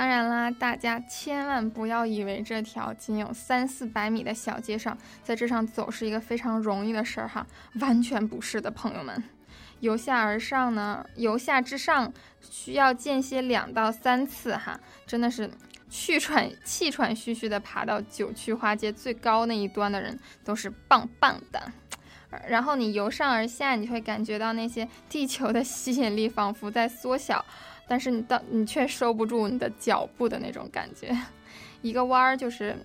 [0.00, 7.46] 当然啦，大家千万不要以为这条仅有三四百米的小街上，在这上走是一个非常容易的事儿哈，
[7.80, 9.22] 完全不是的，朋友们。
[9.80, 12.10] 由下而上呢，由下至上
[12.40, 15.50] 需要间歇两到三次哈，真的是
[15.90, 21.70] 气喘气喘吁吁的爬到九曲花街最高那一端的人都是棒棒的。
[22.48, 27.44] 然后你由上而下，你会感觉到那些地球的吸引力仿佛在缩小。
[27.90, 31.12] 但是你到你却收不住你的脚步的那种感觉，
[31.82, 32.76] 一个弯儿就是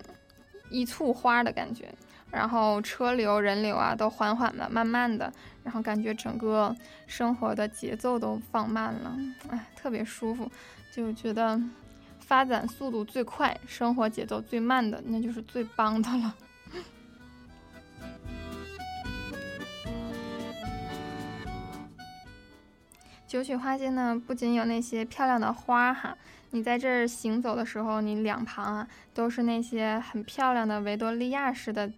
[0.68, 1.88] 一簇花的感觉，
[2.28, 6.74] 然后车流人流啊都缓缓的、慢慢的，然后感觉整个
[7.06, 9.16] 生活的节奏都放慢了，
[9.48, 10.50] 哎，特别舒服，
[10.92, 11.56] 就觉得
[12.18, 16.34] 发展速度最快、生活节奏最慢的，那就是最棒的了。
[23.36, 26.16] 九曲花街呢，不仅有那些漂亮的花哈，
[26.52, 31.92] 你在这儿行走的时候，你两旁啊都是那些很漂亮的维多利亚式的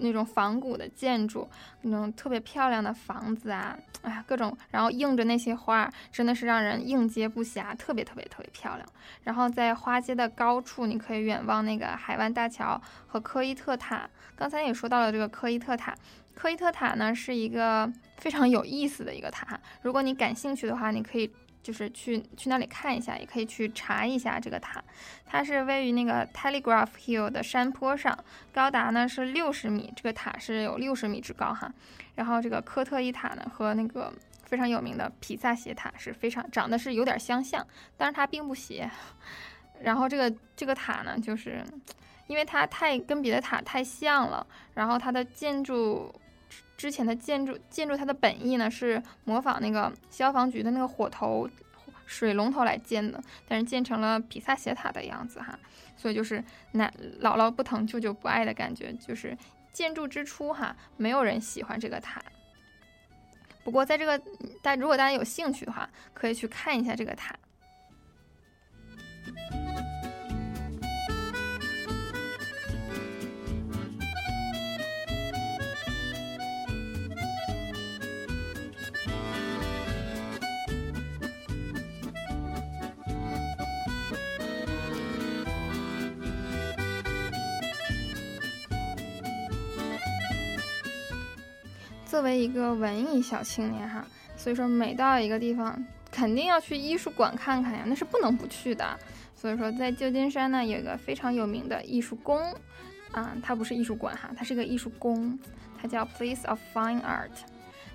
[0.00, 1.48] 那种仿古的建筑，
[1.82, 8.84] 那种特别漂亮的房子啊，哎，各种，然后映着那些花，真的是让人应接不暇，特别特别特别漂亮。
[9.22, 14.10] 然后在花街的高处，你可以远望那个海湾大桥和科伊特塔。
[14.34, 15.94] 刚才也说到了这个科伊特塔。
[16.40, 21.30] 科伊特塔呢是一个非常有意思的一个塔，如果你感兴趣的话，你可以
[21.62, 24.82] 就是去去那里看一下，也可以去查一下这个塔。
[25.26, 28.18] 它是位于那个 Telegraph Hill 的山坡上，
[28.54, 31.70] 高达呢是六十米，这个塔是有六十米之高哈。
[32.14, 34.10] 然后这个科特伊塔呢和那个
[34.44, 37.62] 非常有名的皮萨斜塔是非常长得是有点相像，
[37.98, 38.90] 但是它并不斜。
[39.82, 41.62] 然后这个这个塔呢，就是
[42.28, 46.10] 因为它太跟别的塔太像了，然后它的建筑。
[46.80, 51.46] 之前的建筑建筑它的本意呢是模仿那个消防局的那个火头
[52.06, 55.58] 水龙头来建的，但是建成了比萨斜塔的样子哈，
[55.94, 59.36] 所以就是奶姥姥不疼舅舅不爱的感觉，就是
[59.74, 62.22] 建筑之初哈，没有人喜欢这个塔。
[63.62, 64.18] 不过在这个
[64.62, 67.36] 大如果大家有兴趣的话，可以去看一下这个塔。
[92.20, 94.04] 作为一个文艺小青年哈，
[94.36, 98.94] 所以说每到一个地方，肯定要去艺术馆看看呀，那是不能不去的。
[99.34, 102.54] 所以说，在旧金山呢，有一个非常有名的艺术宫，
[103.12, 105.38] 啊，它不是艺术馆哈，它是个艺术宫，
[105.80, 107.30] 它叫 Place of Fine Art，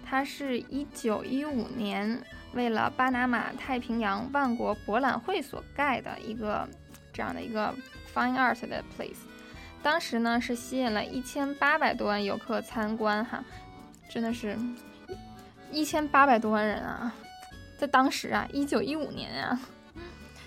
[0.04, 2.20] 它是一九一五年
[2.54, 6.68] 为了巴拿马太平洋万国博览会所盖的一个
[7.14, 7.72] 这样的一个
[8.12, 9.20] Fine Art 的 place，
[9.84, 13.44] 当时呢是吸引了一千八百多万游客参观哈。
[14.10, 14.58] 真的是，
[15.72, 17.14] 一千八百多万人啊，
[17.78, 19.60] 在当时啊，一九一五年啊，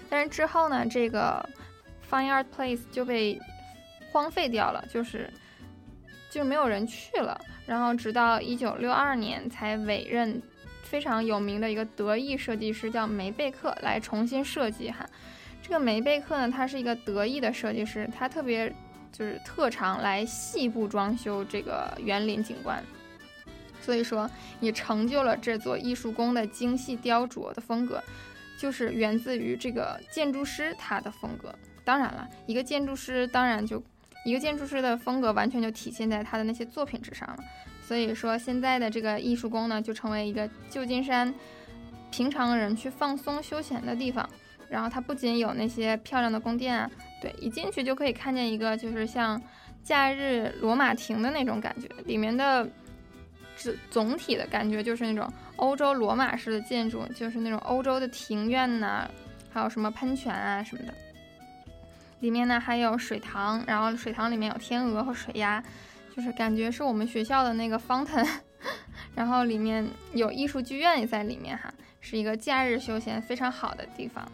[0.08, 1.46] 但是之后呢，这个
[2.10, 3.38] Fine Art Place 就被
[4.10, 5.30] 荒废掉了，就是
[6.30, 7.38] 就没有人去了。
[7.66, 10.40] 然后直到一九六二年才委任
[10.82, 15.04] 非常有名的一个德意设计师叫梅贝克来重新设计哈。
[15.62, 18.74] 这个梅贝克呢，他是一个德意的设计师，他特别
[19.12, 22.82] 就是特长来细部装修这个园林景观。
[23.80, 28.02] 所以说，也成就了这座艺术宫的精细雕琢的风格，
[28.58, 31.54] 就是源自于这个建筑师他的风格。
[31.84, 33.82] 当然了，一个建筑师当然就
[34.24, 37.38] 一个建筑师的风格完全就体现在他的那些作品之上了。
[37.80, 41.32] 所以说，现在的这个艺术宫呢，就成为一个旧金山
[42.10, 44.28] 平常人去放松休闲的地方。
[44.68, 46.90] 然后它不仅有那些漂亮的宫殿啊，
[47.22, 49.40] 对，一进去就可以看见一个就是像
[49.82, 52.68] 假日罗马亭的那种感觉，里面的。
[53.58, 59.10] 总总体的感觉就是那种欧洲罗马式的建筑，就是那种欧洲的庭院呐，
[59.52, 60.94] 还有什么喷泉啊什么的。
[62.20, 65.62] 里面呢还有水塘，然后水塘里面有天鹅和水鸭，
[66.16, 68.26] 就是感觉是我们学校的那个 fountain。
[69.14, 74.24] 然后里面有艺术剧院也在里面哈，是一个假日休闲非常好的地方，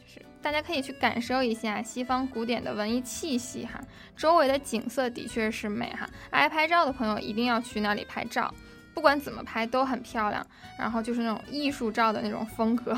[0.00, 3.80] 就是大家可以去感受一下西方古典的文艺气息哈。
[4.16, 8.52] 周围的景色的确是美哈，爱拍照的朋友一定要去那里拍照。
[8.94, 10.46] 不管怎么拍都很漂亮，
[10.78, 12.96] 然后就是那种艺术照的那种风格。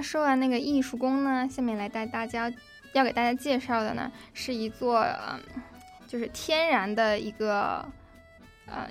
[0.00, 2.52] 说完那个艺术宫呢，下面来带大家
[2.92, 5.40] 要给大家介绍的呢，是一座嗯，
[6.06, 7.84] 就是天然的一个
[8.66, 8.88] 呃，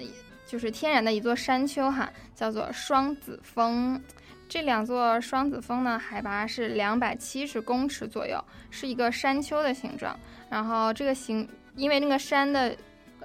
[0.47, 4.01] 就是天然的一座山丘哈，叫做双子峰。
[4.47, 10.17] 这两座双子峰呢，海拔是两百七十公尺左右，是一个山丘的形状。
[10.49, 12.75] 然后这个形，因为那个山的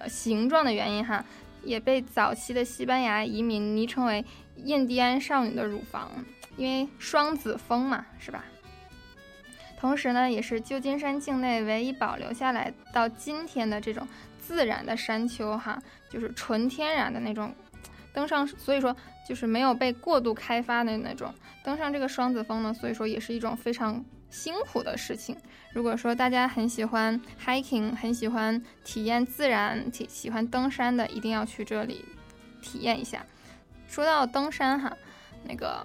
[0.07, 1.25] 形状的原因哈，
[1.63, 4.23] 也被早期的西班牙移民昵称为
[4.57, 6.11] 印第安少女的乳房。
[6.57, 8.45] 因为双子峰嘛，是吧？
[9.79, 14.07] 同时呢，也是旧金山境内唯一保留下来到今天的这种
[14.39, 15.79] 自然的山丘哈，
[16.09, 17.55] 就是纯天然的那种。
[18.15, 18.97] 登上，所以说
[19.29, 21.35] 就是没有被过度开发的那种。
[21.65, 25.37] 登上这个双子峰呢，所以说也是一种非常辛苦的事情。
[25.73, 32.05] 如果说大家很喜欢 hiking，很喜欢体验自然，体喜欢登山的，一定要去这里
[32.63, 33.27] 体验一下。
[33.89, 34.97] 说到登山哈，
[35.43, 35.85] 那个。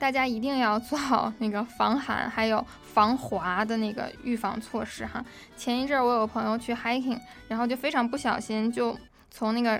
[0.00, 5.22] 大家一定要做好那个防寒还有防滑的那个预防措施哈。
[5.58, 8.98] 前一阵儿我有朋友去 hiking，然后就非常不小心就
[9.30, 9.78] 从那个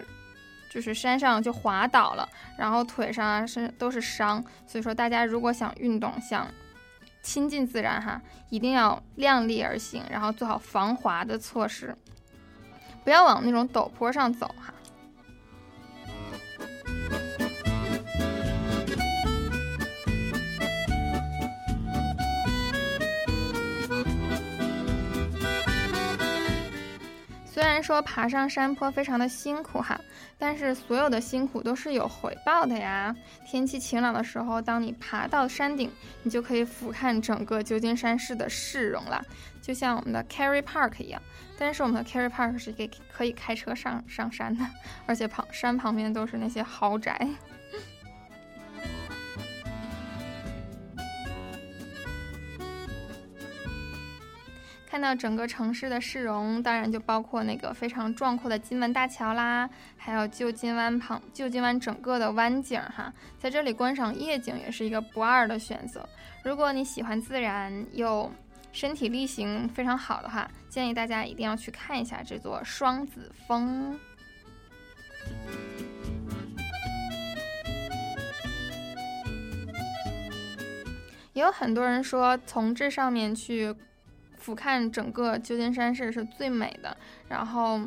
[0.70, 4.44] 就是山上就滑倒了，然后腿上啊是都是伤。
[4.66, 6.46] 所以说大家如果想运动想
[7.22, 11.96] 亲近自然哈，一定要量力而行，然后做好防滑的措施，
[13.04, 14.74] 不要往那种陡坡上走哈。
[27.61, 30.00] 虽然说爬上山坡非常的辛苦哈，
[30.38, 33.14] 但是所有的辛苦都是有回报的呀。
[33.46, 35.92] 天气晴朗的时候，当你爬到山顶，
[36.22, 39.22] 你就可以俯瞰整个旧金山市的市容了，
[39.61, 41.20] 就像我们的 Carry Park 一样。
[41.58, 44.64] 但是我们的 Carry Park 是可以可以开车上上山的，
[45.04, 47.28] 而且旁山旁边都是那些豪宅。
[54.91, 66.05] 看到整个城市的市容，当然就包括那个非常壮阔的金门大桥啦，还有旧金湾旁，旧金湾整个的湾景哈，在这里观赏夜景也是一个不二的选择。
[66.43, 68.28] 如果你喜欢自然又
[68.72, 73.97] 身体力行非常好的话，建议大家一定要去看一下这座双子峰。
[81.32, 83.72] 也有很多人说从这上面去。
[84.41, 86.97] 俯瞰整个旧金山市是最美的，
[87.28, 87.80] 然后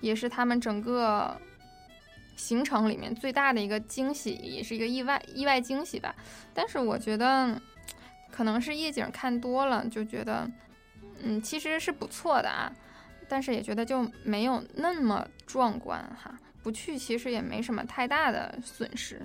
[0.00, 1.34] 也是他们整个
[2.36, 6.14] 行程里面最大的一个惊喜，也是一个意外意外惊喜吧。
[6.52, 7.58] 但是我觉得
[8.30, 10.50] 可能是夜景看多了，就觉得
[11.22, 12.70] 嗯其实是不错的啊，
[13.28, 16.38] 但是也觉得就没有那么壮观哈。
[16.62, 19.22] 不去其实也没什么太大的损失。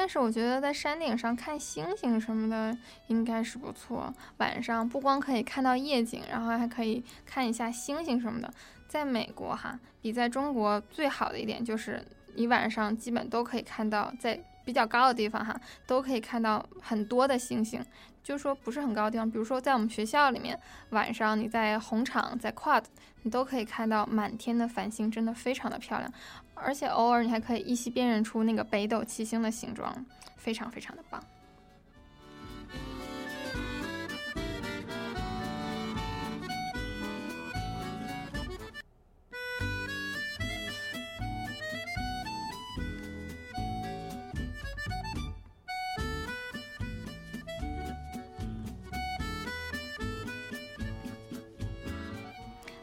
[0.00, 2.74] 但是我觉得在山顶上看星星什么的
[3.08, 4.10] 应该是不错。
[4.38, 8.50] 晚上不光可以看到夜景，然后还可以看一下星星什么的。
[8.88, 12.02] 在美国哈，比在中国最好的一点就是
[12.34, 14.40] 你晚上基本都可以看到在。
[14.62, 17.82] 比较高的地方哈，都可以看到很多的星星。
[18.22, 20.56] 就说不是很高的地方，比如说在我们学校里面，
[20.90, 22.84] 晚上你在红场、在 Quad，
[23.22, 26.12] 你都可以看到满天的繁星，真的非常的漂亮。
[26.62, 30.04] 而且偶尔你还可以依稀辨认出那个北斗七星的形状，
[30.36, 31.22] 非常非常的棒。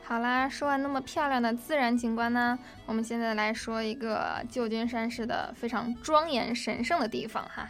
[0.08, 7.68] 好啦，说完那么漂亮的自然景观呢，我们现在来说一个旧金山市的非常庄严神圣的地方哈。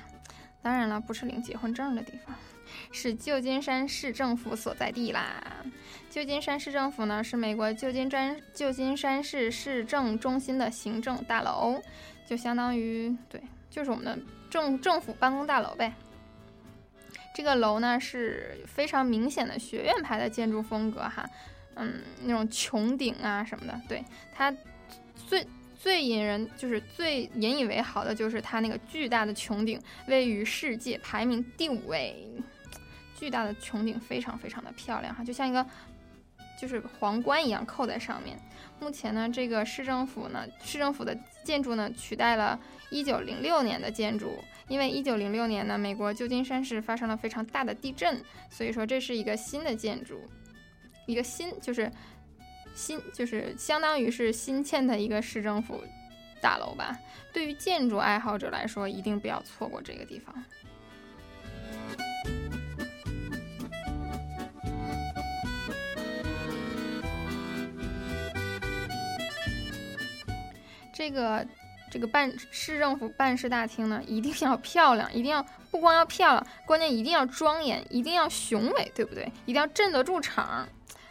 [0.61, 2.35] 当然了，不是领结婚证的地方，
[2.91, 5.43] 是旧金山市政府所在地啦。
[6.11, 11.81] 旧金山市政府呢，是美国旧金山旧金山市市政中心的行政大楼，
[12.27, 14.15] 就相当于对，就是我们的
[14.47, 15.91] 政政府办公大楼呗。
[17.33, 21.27] 这个楼呢是非常明显的学院派的建筑风格哈。
[21.77, 24.03] 嗯，那种穹顶啊什么的，对
[24.33, 24.53] 它
[25.27, 25.45] 最
[25.79, 32.27] 最引人就是最引以为豪的，就是它那个巨大的穹顶，位于世界排名第五位。
[33.19, 35.65] 巨大的穹顶非常非常的漂亮哈，就像一个
[36.55, 38.37] 就是皇冠一样扣在上面。
[38.79, 42.59] 目前呢，这个市政府呢， 市政府的建筑呢，取代了
[42.91, 50.21] 一九零六年的建筑，因为一九零六年呢，美国旧金山市发生了非常大的地震，所以说这是一个新的建筑。
[51.07, 51.91] 一个新就是
[52.75, 55.83] 新就是相当于是新建的一个市政府
[56.39, 56.95] 大楼吧。
[57.33, 60.43] 对于建筑爱好者来说，一定不要错过这个地方。
[70.93, 71.45] 这个
[71.91, 79.31] 这个办市政府办事大厅呢，一定要漂亮，一定要不光要漂亮，关键一定要庄严，一定要雄伟，对不对？
[79.45, 80.67] 一定要镇得住场。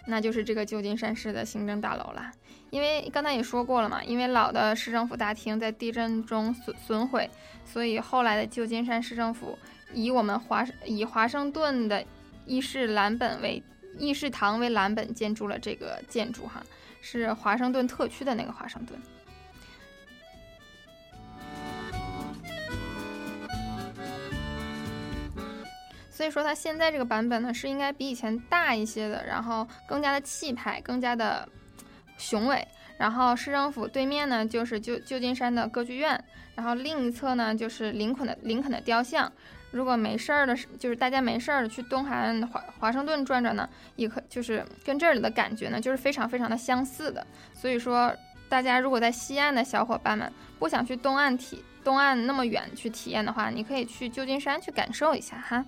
[0.06, 2.30] 那就是这个旧金山市的行政大楼了，
[2.70, 7.28] 因为刚才也说过了嘛，因为老的市政府大厅在地震中损损毁，
[7.64, 9.58] 所以后来的旧金山市政府
[9.92, 12.04] 以我们华以华盛顿的
[12.46, 13.62] 议事蓝本为
[13.98, 16.62] 议事堂为蓝本建筑了这个建筑哈，
[17.00, 18.98] 是华盛顿特区的那个华盛顿。
[26.16, 31.46] 所以说它现在这个版本呢，是应该比以前大一些的，然后更加的气派，更加的
[32.16, 32.66] 雄伟。
[32.96, 36.18] 然后市政府对面呢，就是旧旧金山的歌剧院，
[36.54, 39.30] 然后另一侧呢，就是林肯的林肯的雕像。
[39.70, 47.26] 如果没事儿的，就是大家没事儿去东海岸华华盛顿转转呢，也可就是跟这里的感觉呢，就是非常非常的相似的。
[47.52, 48.10] 所以说，
[48.48, 55.62] 大家如果在西岸的小伙伴们不想去东岸体东岸那么远去体验的话，你可以去旧金山去感受一下哈。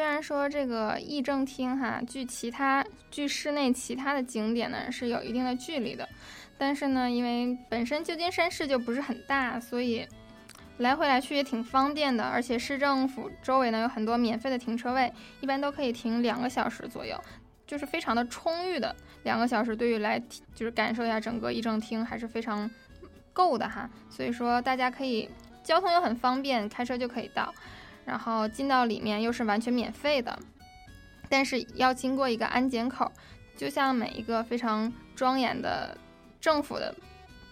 [0.00, 6.08] 虽然说这个议政厅哈，距其他距市内其他的景点呢是有一定的距离的，
[6.56, 10.08] 但是呢，因为本身旧金山市就不是很大，所以
[10.78, 12.24] 来回来去也挺方便的。
[12.24, 17.14] 而且市政府周围呢有很多免费的停车位，一般都可以停两个小时左右，
[17.66, 20.18] 就是非常的充裕的两个小时，对于来
[20.54, 22.70] 就是感受一下整个议政厅还是非常
[23.34, 23.90] 够的哈。
[24.08, 25.28] 所以说大家可以
[25.62, 27.52] 交通又很方便，开车就可以到。
[28.10, 30.36] 然后进到里面又是完全免费的，
[31.28, 33.08] 但是要经过一个安检口，
[33.56, 35.96] 就像每一个非常庄严的
[36.40, 36.92] 政府的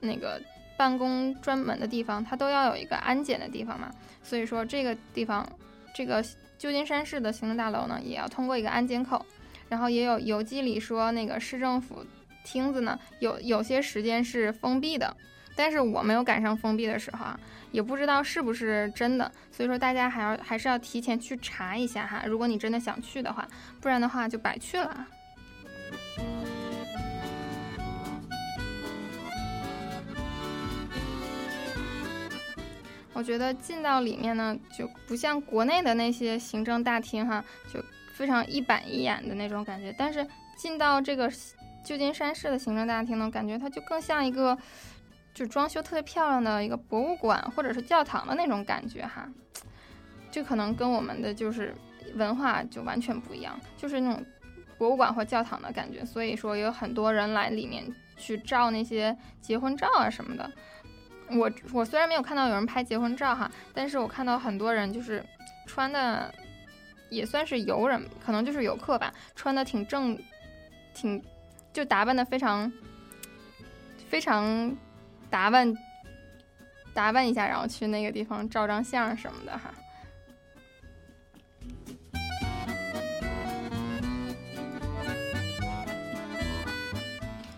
[0.01, 0.43] 那个
[0.77, 3.89] 办公专门的地方，它都要有一个安检的地方嘛。
[4.21, 5.49] 所以说这个地方
[5.95, 6.21] 这个
[6.59, 9.25] 旧金山市的行政大楼呢，也要通过一个安检口。
[9.69, 12.05] 然后也有游记里说，那个市政府
[12.43, 15.17] 厅子呢，有有些时间是封闭的，
[15.55, 17.39] 但是我没有赶上封闭的时候啊，
[17.71, 19.31] 也不知道是不是真的。
[19.51, 23.47] 所以说大家还要还是要提前去查一下哈，如果你真的想去的话，
[23.81, 25.07] 不然的话就白去了。
[33.15, 37.45] 我觉得进到里面呢，就不像国内的那些行政大厅哈，
[37.75, 39.93] 就非常一板一眼的那种感觉。
[39.99, 40.25] 但是
[40.57, 41.29] 进到这个
[41.85, 44.57] 旧金山市的行政大厅呢，感觉它就更像一个
[45.35, 49.29] 就装修特别漂亮的一个博物馆或者是教堂的那种感觉哈。
[50.31, 51.75] 这可能跟我们的就是
[52.15, 54.25] 文化就完全不一样，就是那种
[54.77, 56.05] 博物馆或教堂的感觉。
[56.05, 57.85] 所以说有很多人来里面
[58.17, 60.51] 去照那些结婚照啊什么的。
[61.31, 65.25] 我我虽然没有看到有人拍结婚照哈，但是我看到很多人就是
[65.67, 66.33] 穿的
[67.11, 70.19] 也算是游人，可能就是游客吧，穿的挺正，
[70.95, 71.23] 挺
[71.73, 72.71] 就打扮的非常
[74.09, 74.75] 非常
[75.31, 75.75] 打扮
[76.95, 79.71] 打扮一下，然后去那个地方照张相什么的哈。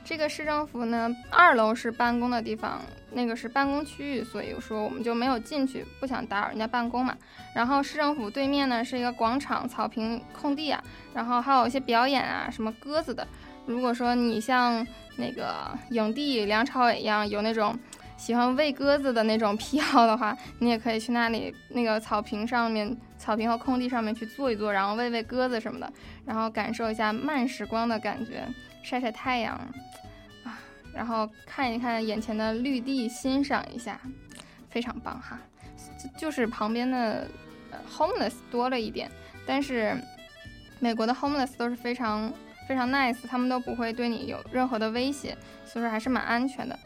[0.04, 2.80] 这个市政府呢，二楼是办公的地方。
[3.12, 7.16] 那个是办公区域，所以说我们就没有进去，不想打扰人家办公嘛。
[7.52, 10.80] 然后市政府对面呢是一个广场、草坪、空地啊，
[11.12, 13.26] 然后还有一些表演啊，什么鸽子的。
[13.70, 14.84] 如果说你像
[15.16, 17.78] 那个影帝梁朝伟一样，有那种
[18.16, 25.92] 喜欢喂鸽子的那种癖好的话，你也可以去那里那个草坪上面、草坪和空地上面去坐一坐，然后喂喂鸽子什么的，
[26.26, 28.44] 然后感受一下慢时光的感觉，
[28.82, 29.54] 晒晒太阳
[30.42, 30.58] 啊。
[30.92, 34.00] 然后看一看眼前的绿地，欣赏一下，
[34.68, 35.38] 非常棒哈。
[36.18, 37.28] 就是旁边的
[37.88, 39.08] homeless 多了一点，
[39.46, 39.96] 但是
[40.80, 42.32] 美国的 homeless 都是非常
[42.70, 46.78] 非常 nice，他们都不会对你有任何的威胁，所以说还是蛮安全的。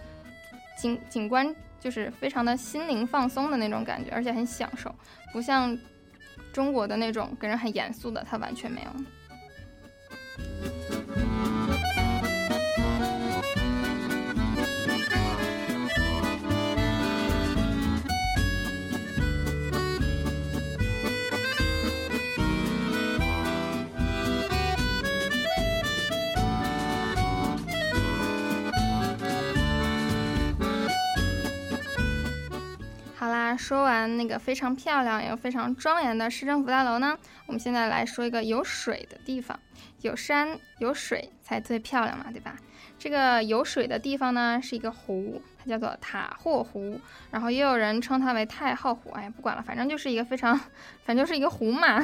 [0.79, 4.91] 景景观就是非常的心灵放松的那种感觉，而且很享受，
[5.31, 5.79] 不像
[6.55, 8.91] 中国的那种给人很严肃的，它完全没有。
[33.45, 37.15] 那说完那个非常漂亮又非常庄严的市政府大楼呢，
[37.45, 39.61] 我们现在来说一个有水的地方，
[40.01, 42.57] 有山有水才最漂亮嘛，对吧？
[42.99, 46.99] 这个有水的地方呢是一个湖，它叫做塔霍湖，
[47.31, 49.11] 然后也有人称它为太浩湖。
[49.11, 50.59] 哎，不管了，反正就是一个非常，
[51.05, 52.03] 反正就是一个湖嘛。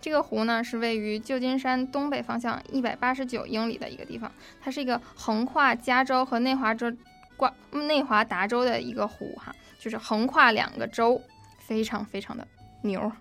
[0.00, 6.92] 这个湖呢是位于旧金山东北方向一百八十九英里的一个地方，它是一个横跨加州和内华州
[7.36, 9.52] 挂内华达州的一个湖哈。
[9.78, 11.22] 就是横跨两个州，
[11.58, 12.46] 非常非常的
[12.82, 13.12] 牛，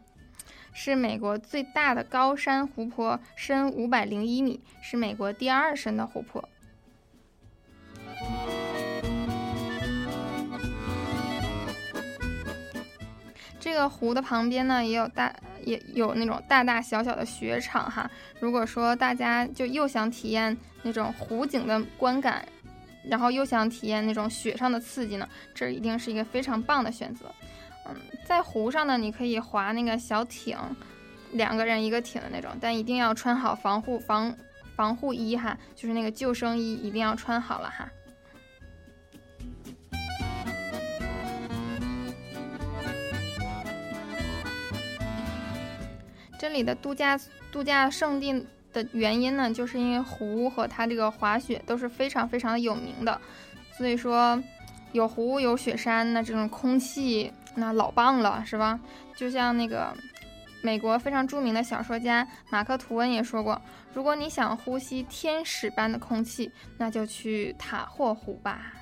[0.74, 6.49] 是美国最大的高山湖泊，深五百零一米，是美国第二深的湖泊。
[13.60, 18.10] 这个湖的旁边呢，也有大也有那种大大小小的雪场哈。
[18.39, 22.43] 如果说大家就又想体验那种湖景的观感。
[23.10, 27.26] 然后又想体验那种雪上的刺激呢，这一定是一个非常棒的选择。
[27.88, 27.95] 嗯，
[28.26, 30.58] 在湖上呢，你可以划那个小艇，
[31.32, 34.36] 两个人一个艇的那种，但一定要穿好防护防
[34.76, 37.89] 防护衣哈，就是那个救生衣一定要穿好了哈。
[46.39, 47.20] 这里的度假
[47.51, 48.45] 度假胜地。
[48.84, 53.19] 的原因呢，就是因为湖和它这个滑雪都是非常非常的有名的，
[53.78, 54.41] 所以说
[54.91, 58.80] 有湖有雪山，那这种空气那老棒了，是吧？
[59.15, 59.93] 就像那个
[60.61, 63.61] 美国非常著名的小说家马克吐温也说过，
[63.93, 68.73] 如果你想呼吸天使般的空气，那就去塔霍湖吧。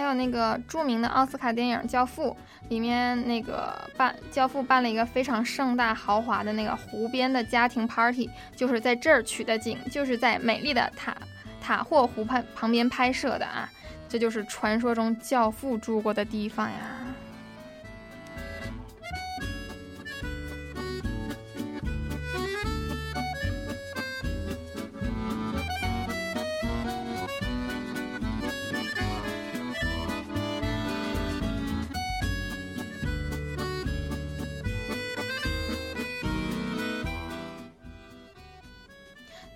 [0.00, 2.34] 还有那个著名的奥斯卡电影《教父》
[2.70, 11.14] 里面那个办教父办了一个非常盛大豪华的那个湖边的家庭 party，就是在这儿取的景，就是在美丽的塔
[11.60, 13.68] 塔霍湖畔旁边拍摄的啊，
[14.08, 16.76] 这就是传说中教父住过的地方呀。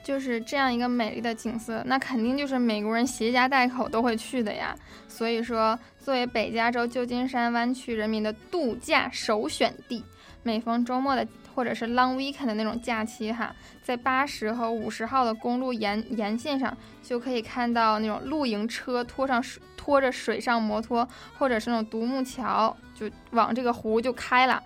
[0.04, 4.76] 就是这样一个美丽的景色，那肯定就是美国人携家带口都会去的呀。
[5.08, 10.04] 所以说，作为北加州旧金山湾区人民的度假首选地，
[10.42, 24.62] 每逢周末的或者是 long weekend 的那种假期哈，在八十和五十号的公路沿沿线上，就可以看到那种露营车拖上水拖着水上摩托，或者是那种独木桥，就往这个湖就开了，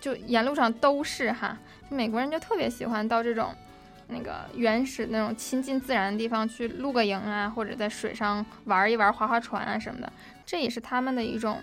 [0.00, 1.58] 就沿路上都是哈。
[1.88, 3.52] 美国人就特别喜欢到这种。
[4.08, 10.12] 那个原始那种亲近自然的地方去露个营啊，或者在水上玩一玩划划船啊什么的，
[10.44, 11.60] 这也是他们的一种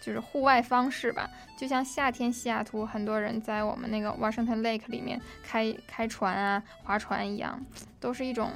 [0.00, 1.28] 就是户外方式吧。
[1.58, 7.60] 就像夏天西雅图很多人在我们那个 Washington Lake 里面开开船啊、划船一样，
[8.00, 8.50] 都是一种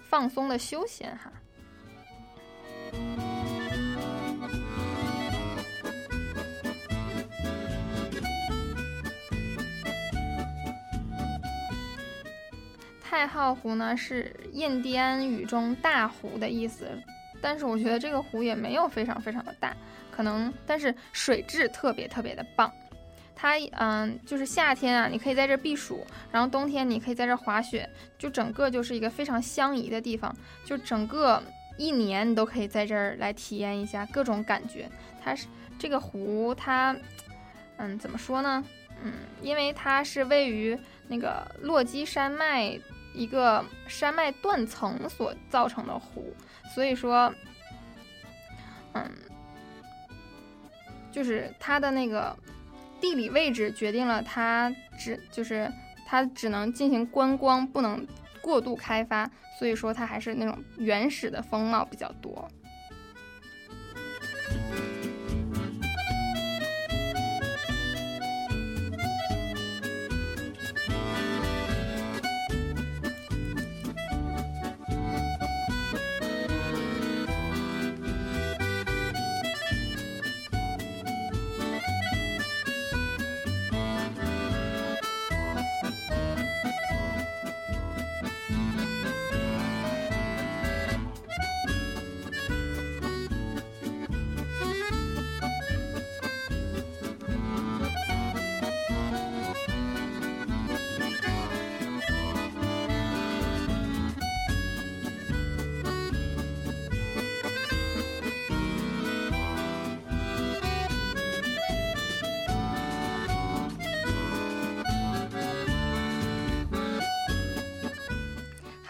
[0.00, 1.30] 放松的休闲哈。
[13.08, 16.86] 太浩湖呢是印第安语中大湖的意思，
[17.40, 19.74] 但是我觉得这个湖也没有非常非常的大，
[20.10, 22.70] 可能但是水质特别特别的棒。
[23.34, 27.88] 它嗯就是夏天啊，你可以在这避暑，然后冬天你可以在这滑雪，
[28.18, 31.42] 就整个就是一个非常相宜的地方，就整个
[31.78, 34.86] 一年你都可以在这儿来体验一下各种感觉。
[35.24, 35.46] 它是
[35.78, 36.94] 这个湖，它
[37.78, 38.62] 嗯怎么说呢？
[39.02, 42.78] 嗯，因为它是位于那个落基山脉。
[43.14, 46.34] 一个山脉断层所造成的湖，
[46.74, 47.32] 所以说，
[48.92, 49.10] 嗯，
[51.10, 52.36] 就是它的那个
[53.00, 55.70] 地理位置决定了它只就是
[56.06, 58.06] 它只能进行观光，不能
[58.40, 62.48] 过度开发，所以说它还是那种原始的风貌比较多。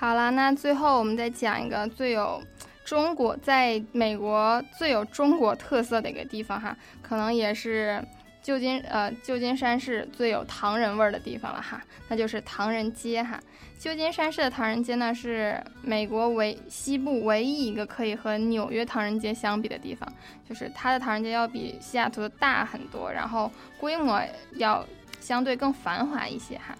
[0.00, 2.40] 好了，那最后我们再讲一个最有
[2.84, 8.00] 中国在美国最有中国特色的一个地方哈，可能也是
[8.40, 13.40] 旧金呃旧金山市最有唐人味儿的地方了哈，那就是唐人街哈。
[13.76, 20.08] 旧金山市的唐人街呢是美国唯西部唯一一个可以和纽约唐人街相比的地方，
[20.48, 24.22] 就是它的唐人街要比西雅图的大很多，然后规模
[24.52, 24.86] 要
[25.18, 26.72] 相对更繁华一些哈。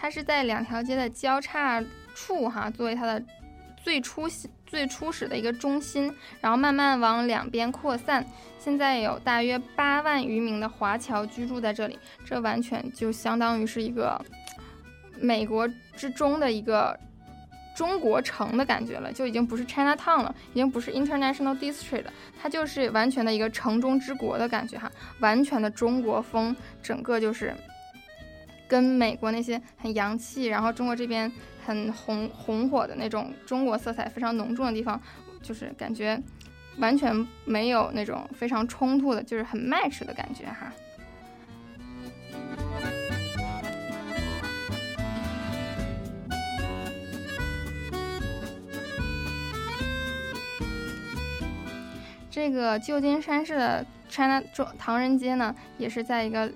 [0.00, 1.82] 它是在两条街的交叉
[2.14, 3.20] 处，哈，作为它的
[3.82, 4.28] 最初
[4.64, 8.24] 最初始的一个中心，然后慢慢往两边扩散。
[8.58, 14.20] 现在有大约八万余名的华侨居住在这里，这完全就相当于是一个
[15.18, 16.98] 美国之中的一个
[17.74, 24.90] 中国城的感觉了，就已经不是 China Town 了，已经不是 International District 了，它就是完全的一个城中之国的感觉，哈，
[25.20, 27.54] 完全的中国风，整个就是。
[28.68, 31.32] 跟美国那些很洋气，然后中国这边
[31.64, 35.00] 很红红火的那种中国色彩非常浓重的地方，
[35.42, 36.20] 就是感觉
[36.76, 40.70] 完全没有那种非常冲突的，就是很 match 的感觉哈。
[52.30, 56.52] 这个旧金山市的 China 中唐人街呢，也是在一个。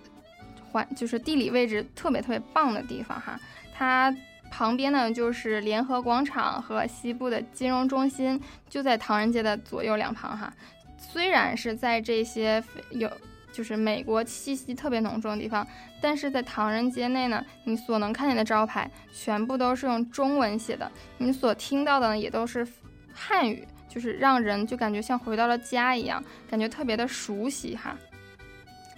[0.72, 3.38] 环就是地理位置特别特别棒的地方哈，
[3.72, 4.14] 它
[4.50, 10.52] 旁边呢就是联合广场和西部的金融中心，就在唐人街的左右两旁哈。
[10.98, 13.10] 虽然是在这些有
[13.52, 15.66] 就是美国气息特别浓重的地方，
[16.00, 22.66] 但是在唐人街内呢，你所能看见的招牌全部都是用中文写的，你所听到的呢也都是
[23.12, 27.96] 汉语，就是让人就感觉像回到了家一样，感觉特别的熟悉哈，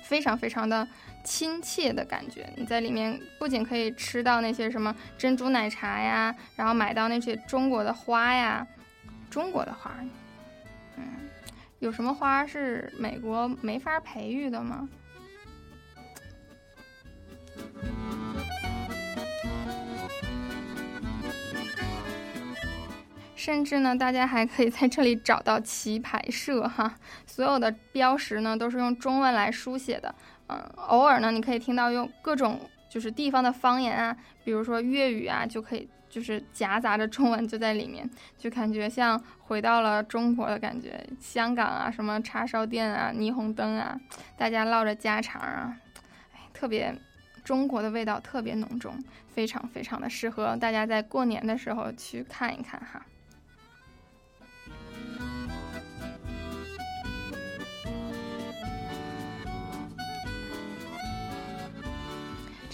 [0.03, 0.87] 非常非常的。
[1.25, 8.65] 亲切的感觉，你在里面不仅可以吃到那些什么珍珠奶茶呀，然后买到那些中国的花呀，
[9.31, 9.91] 中国的花，
[10.97, 11.05] 嗯，
[11.79, 14.89] 有什么花是美国没法培育的吗？
[23.35, 26.95] 甚至呢，大家还可以在这里找到棋牌社哈，
[27.27, 30.15] 所有的标识呢都是用中文来书写的。
[30.49, 41.05] 嗯，偶尔呢，你可以听到用各种就是地方的方言啊，比如说粤语啊，就可以就是夹杂着中文就在里面，就感觉像回到了中国的感觉。
[41.19, 43.99] 香港啊，什么叉烧店啊、霓虹灯啊，
[44.37, 45.77] 大家唠着家常啊，
[46.35, 46.95] 哎，特别
[47.43, 48.97] 中国的味道特别浓重，
[49.29, 53.05] 非常非常的适合大家在过年的时候去看一看哈。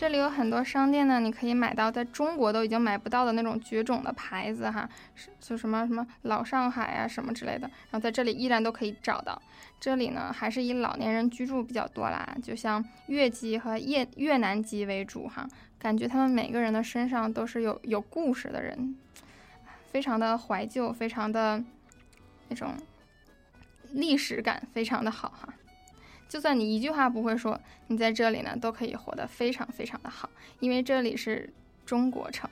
[0.01, 9.39] 这里有很多商店呢，你可以买到在中国都已经买不到的那种绝种的牌子哈，是就什么什么老上海啊什么之类的，然后在这里依然都可以找到。
[9.79, 15.47] 这里呢还是以老年人居住比较多啦，就像越籍和越越南籍为主哈，
[15.79, 18.97] 感觉他们每个人的身上都是有有故事的人，
[19.93, 21.63] 非常的怀旧，非常的
[22.49, 22.73] 那种
[23.93, 25.53] 历史感非常的好哈。
[26.31, 31.53] 就算你一句话不会说，你在这里呢都可以活得非常非常的好，因为这里是
[31.85, 32.49] 中国城。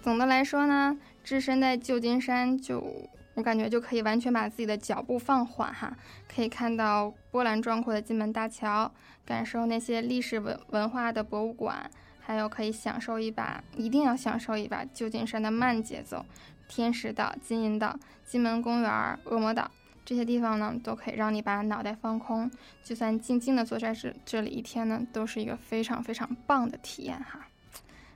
[0.00, 5.96] 总的来说呢，置身在旧金山，就我感觉就可以完全把自己的脚步放缓哈，
[6.32, 8.92] 可以看到波澜壮阔的金门大桥，
[9.26, 11.90] 感受那些历史文文化的博物馆。
[12.30, 16.24] 还有可以享受一把，一定要享受一把旧金山的慢节奏。
[16.68, 19.68] 天使岛、金银岛、金门公园、恶魔岛
[20.04, 22.48] 这些地方呢，都可以让你把脑袋放空。
[22.84, 27.44] 就算静静的坐在这这里一天呢，都是一个非常非常棒的体验哈。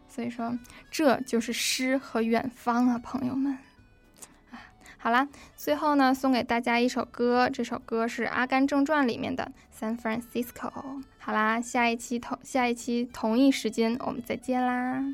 [0.09, 0.57] 所以说，
[0.93, 3.59] 这就是诗和远方啊，朋友们。
[5.05, 10.73] 好啦，最后呢，送给大家一首歌，这首歌是《阿甘正传》里面的《San Francisco》。
[11.19, 15.05] 好啦，下一期同下一期同一时间我们再见啦。